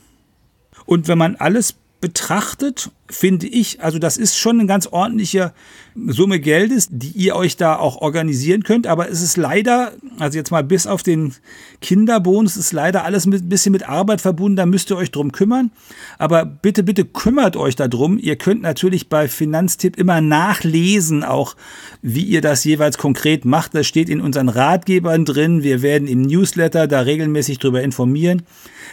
Und 0.85 1.09
wenn 1.09 1.17
man 1.17 1.37
alles 1.37 1.75
betrachtet, 2.03 2.91
finde 3.11 3.47
ich, 3.47 3.83
also 3.83 3.99
das 3.99 4.17
ist 4.17 4.39
schon 4.39 4.59
eine 4.59 4.67
ganz 4.67 4.87
ordentliche 4.87 5.53
Summe 5.95 6.39
Geldes, 6.39 6.89
die 6.91 7.11
ihr 7.11 7.35
euch 7.35 7.57
da 7.57 7.77
auch 7.77 7.97
organisieren 7.97 8.63
könnt. 8.63 8.87
Aber 8.87 9.11
es 9.11 9.23
ist 9.23 9.37
leider, 9.37 9.93
also 10.19 10.39
jetzt 10.39 10.51
mal 10.51 10.63
bis 10.63 10.87
auf 10.87 11.03
den 11.03 11.35
Kinderbonus, 11.81 12.57
ist 12.57 12.73
leider 12.73 13.05
alles 13.05 13.27
ein 13.27 13.49
bisschen 13.49 13.73
mit 13.73 13.89
Arbeit 13.89 14.21
verbunden. 14.21 14.57
Da 14.57 14.67
müsst 14.67 14.91
ihr 14.91 14.97
euch 14.97 15.11
drum 15.11 15.33
kümmern. 15.33 15.71
Aber 16.19 16.45
bitte, 16.45 16.83
bitte 16.83 17.05
kümmert 17.05 17.57
euch 17.57 17.77
darum. 17.77 18.19
Ihr 18.19 18.37
könnt 18.37 18.63
natürlich 18.63 19.09
bei 19.09 19.29
Finanztipp 19.29 19.99
immer 19.99 20.21
nachlesen, 20.21 21.25
auch 21.25 21.57
wie 22.03 22.25
ihr 22.25 22.41
das 22.41 22.65
jeweils 22.65 22.99
konkret 22.99 23.45
macht. 23.45 23.75
Das 23.75 23.87
steht 23.87 24.09
in 24.09 24.21
unseren 24.21 24.49
Ratgebern 24.49 25.25
drin. 25.25 25.63
Wir 25.63 25.83
werden 25.83 26.07
im 26.07 26.23
Newsletter 26.23 26.87
da 26.87 27.01
regelmäßig 27.01 27.59
darüber 27.59 27.83
informieren 27.83 28.43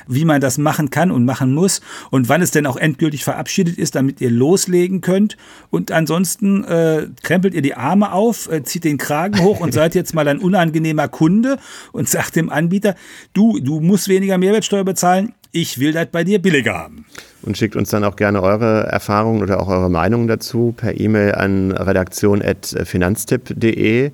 wie 0.08 0.26
man 0.26 0.42
das 0.42 0.58
machen 0.58 0.90
kann 0.90 1.12
und 1.12 1.26
machen 1.26 1.54
muss 1.54 1.82
und 2.10 2.30
wann 2.30 2.42
es 2.42 2.52
denn 2.52 2.66
auch 2.66 2.78
endgültig 2.78 3.24
verabschiedet 3.24 3.78
ist, 3.78 3.96
damit 3.96 4.07
ihr 4.22 4.32
loslegen 4.32 5.02
könnt. 5.02 5.38
Und 5.70 5.92
ansonsten 5.92 6.64
äh, 6.64 7.08
krempelt 7.24 7.54
ihr 7.54 7.62
die 7.62 7.76
Arme 7.76 8.12
auf, 8.12 8.52
äh, 8.52 8.64
zieht 8.64 8.84
den 8.84 8.98
Kragen 8.98 9.42
hoch 9.42 9.60
und 9.60 9.74
seid 9.74 9.96
jetzt 9.96 10.14
mal 10.14 10.28
ein 10.28 10.40
unangenehmer 10.40 11.08
Kunde 11.08 11.58
und 11.92 12.10
sagt 12.10 12.36
dem 12.36 12.50
Anbieter, 12.50 12.96
du, 13.34 13.60
du 13.60 13.80
musst 13.80 14.08
weniger 14.08 14.38
Mehrwertsteuer 14.38 14.84
bezahlen, 14.84 15.34
ich 15.52 15.80
will 15.80 15.92
das 15.92 16.08
bei 16.12 16.24
dir 16.24 16.40
billiger 16.40 16.76
haben. 16.76 17.06
Und 17.48 17.58
schickt 17.58 17.76
uns 17.78 17.90
dann 17.90 18.04
auch 18.04 18.18
gerne 18.18 18.44
eure 18.44 18.88
Erfahrungen 18.88 19.42
oder 19.42 19.62
auch 19.62 19.70
eure 19.70 19.90
Meinungen 19.90 20.28
dazu 20.28 20.74
per 20.76 21.00
E-Mail 21.00 21.34
an 21.34 21.72
redaktion.finanztipp.de 21.72 24.12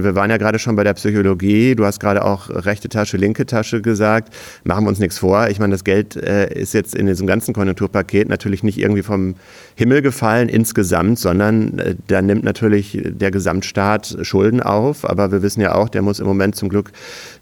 wir 0.00 0.14
waren 0.14 0.30
ja 0.30 0.38
gerade 0.38 0.58
schon 0.58 0.74
bei 0.74 0.84
der 0.84 0.94
Psychologie. 0.94 1.74
Du 1.74 1.84
hast 1.84 2.00
gerade 2.00 2.24
auch 2.24 2.48
rechte 2.48 2.88
Tasche, 2.88 3.18
linke 3.18 3.44
Tasche 3.44 3.82
gesagt. 3.82 4.32
Machen 4.64 4.84
wir 4.84 4.88
uns 4.88 4.98
nichts 4.98 5.18
vor. 5.18 5.48
Ich 5.48 5.58
meine, 5.58 5.72
das 5.72 5.84
Geld 5.84 6.16
äh, 6.16 6.52
ist 6.52 6.72
jetzt 6.72 6.94
in 6.94 7.06
diesem 7.06 7.26
ganzen 7.26 7.52
Konjunkturpaket 7.52 8.28
natürlich 8.28 8.62
nicht 8.62 8.78
irgendwie 8.78 9.02
vom 9.02 9.34
Himmel 9.74 10.00
gefallen 10.00 10.48
insgesamt, 10.48 11.18
sondern 11.18 11.78
äh, 11.78 11.96
da 12.06 12.22
nimmt 12.22 12.44
natürlich 12.44 13.02
der 13.04 13.30
Gesamtstaat 13.30 14.18
Schulden 14.22 14.62
auf. 14.62 15.08
Aber 15.08 15.30
wir 15.30 15.42
wissen 15.42 15.60
ja 15.60 15.74
auch, 15.74 15.90
der 15.90 16.00
muss 16.00 16.20
im 16.20 16.26
Moment 16.26 16.56
zum 16.56 16.70
Glück 16.70 16.92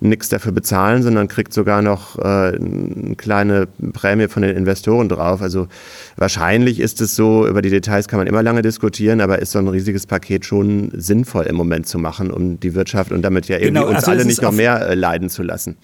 nichts 0.01 0.29
dafür 0.29 0.53
bezahlen, 0.53 1.03
sondern 1.03 1.29
kriegt 1.29 1.53
sogar 1.53 1.83
noch 1.83 2.19
äh, 2.19 2.23
eine 2.23 3.15
kleine 3.17 3.69
Prämie 3.93 4.27
von 4.27 4.43
den 4.43 4.57
Investoren 4.57 5.09
drauf. 5.09 5.30
Also 5.39 5.69
wahrscheinlich 6.17 6.81
ist 6.81 7.01
es 7.01 7.15
so, 7.15 7.47
über 7.47 7.63
die 7.63 7.71
Details 7.71 8.09
kann 8.09 8.19
man 8.19 8.27
immer 8.27 8.43
lange 8.43 8.63
diskutieren, 8.63 9.21
aber 9.21 9.39
ist 9.39 9.53
so 9.53 9.59
ein 9.61 9.69
riesiges 9.69 10.07
Paket 10.07 10.45
schon 10.45 10.91
sinnvoll 10.95 11.47
im 11.47 11.57
Moment 11.57 11.87
zu 11.87 11.99
machen, 11.99 12.31
um 12.31 12.59
die 12.59 12.75
Wirtschaft 12.75 13.13
und 13.13 13.23
damit 13.23 13.47
ja 13.47 13.57
irgendwie 13.57 13.75
genau, 13.75 13.87
uns 13.87 13.99
also 13.99 14.11
alle 14.11 14.25
nicht 14.25 14.43
noch 14.43 14.53
mehr 14.53 14.89
äh, 14.89 14.95
leiden 14.95 15.31
zu 15.31 15.43
lassen. 15.43 15.77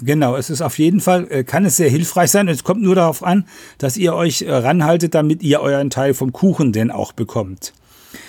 Genau, 0.00 0.36
es 0.36 0.50
ist 0.50 0.62
auf 0.62 0.78
jeden 0.78 1.00
Fall, 1.00 1.26
äh, 1.30 1.44
kann 1.44 1.64
es 1.64 1.76
sehr 1.76 1.88
hilfreich 1.88 2.30
sein. 2.30 2.48
Es 2.48 2.64
kommt 2.64 2.82
nur 2.82 2.96
darauf 2.96 3.22
an, 3.22 3.44
dass 3.78 3.96
ihr 3.96 4.14
euch 4.14 4.42
äh, 4.42 4.52
ranhaltet, 4.52 5.14
damit 5.14 5.42
ihr 5.42 5.60
euren 5.60 5.90
Teil 5.90 6.14
vom 6.14 6.32
Kuchen 6.32 6.72
denn 6.72 6.90
auch 6.90 7.12
bekommt. 7.12 7.72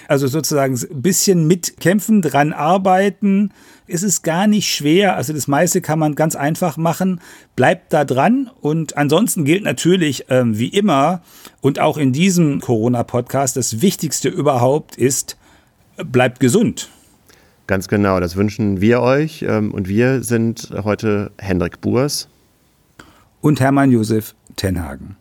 Also 0.08 0.28
sozusagen 0.28 0.76
ein 0.76 1.02
bisschen 1.02 1.48
mitkämpfen, 1.48 2.22
dran 2.22 2.54
arbeiten. 2.54 3.52
Es 3.88 4.04
ist 4.04 4.24
gar 4.24 4.48
nicht 4.48 4.74
schwer. 4.74 5.16
Also 5.16 5.34
das 5.34 5.48
meiste 5.48 5.82
kann 5.82 6.00
man 6.00 6.16
ganz 6.16 6.36
einfach 6.36 6.78
machen. 6.78 7.20
Bleibt 7.56 7.94
da 7.94 8.06
dran. 8.06 8.50
Und 8.62 8.98
ansonsten 8.98 9.46
gilt 9.46 9.64
natürlich, 9.64 10.26
ähm, 10.30 10.58
wie 10.58 10.70
immer, 10.70 11.22
und 11.62 11.80
auch 11.80 11.98
in 11.98 12.14
diesem 12.14 12.60
Corona-Podcast, 12.62 13.58
das 13.58 13.82
Wichtigste 13.82 14.30
überhaupt 14.30 14.96
ist, 14.96 15.38
bleibt 15.98 16.40
gesund. 16.40 16.90
Ganz 17.68 17.88
genau, 17.88 18.20
das 18.20 18.36
wünschen 18.36 18.82
wir 18.82 19.02
euch. 19.02 19.44
Ähm, 19.48 19.74
und 19.74 19.88
wir 19.88 20.24
sind 20.24 20.70
heute 20.84 21.32
Hendrik 21.38 21.82
Burs 21.82 22.28
und 23.42 23.60
Hermann 23.60 23.92
Josef 23.92 24.36
Tenhagen. 24.56 25.18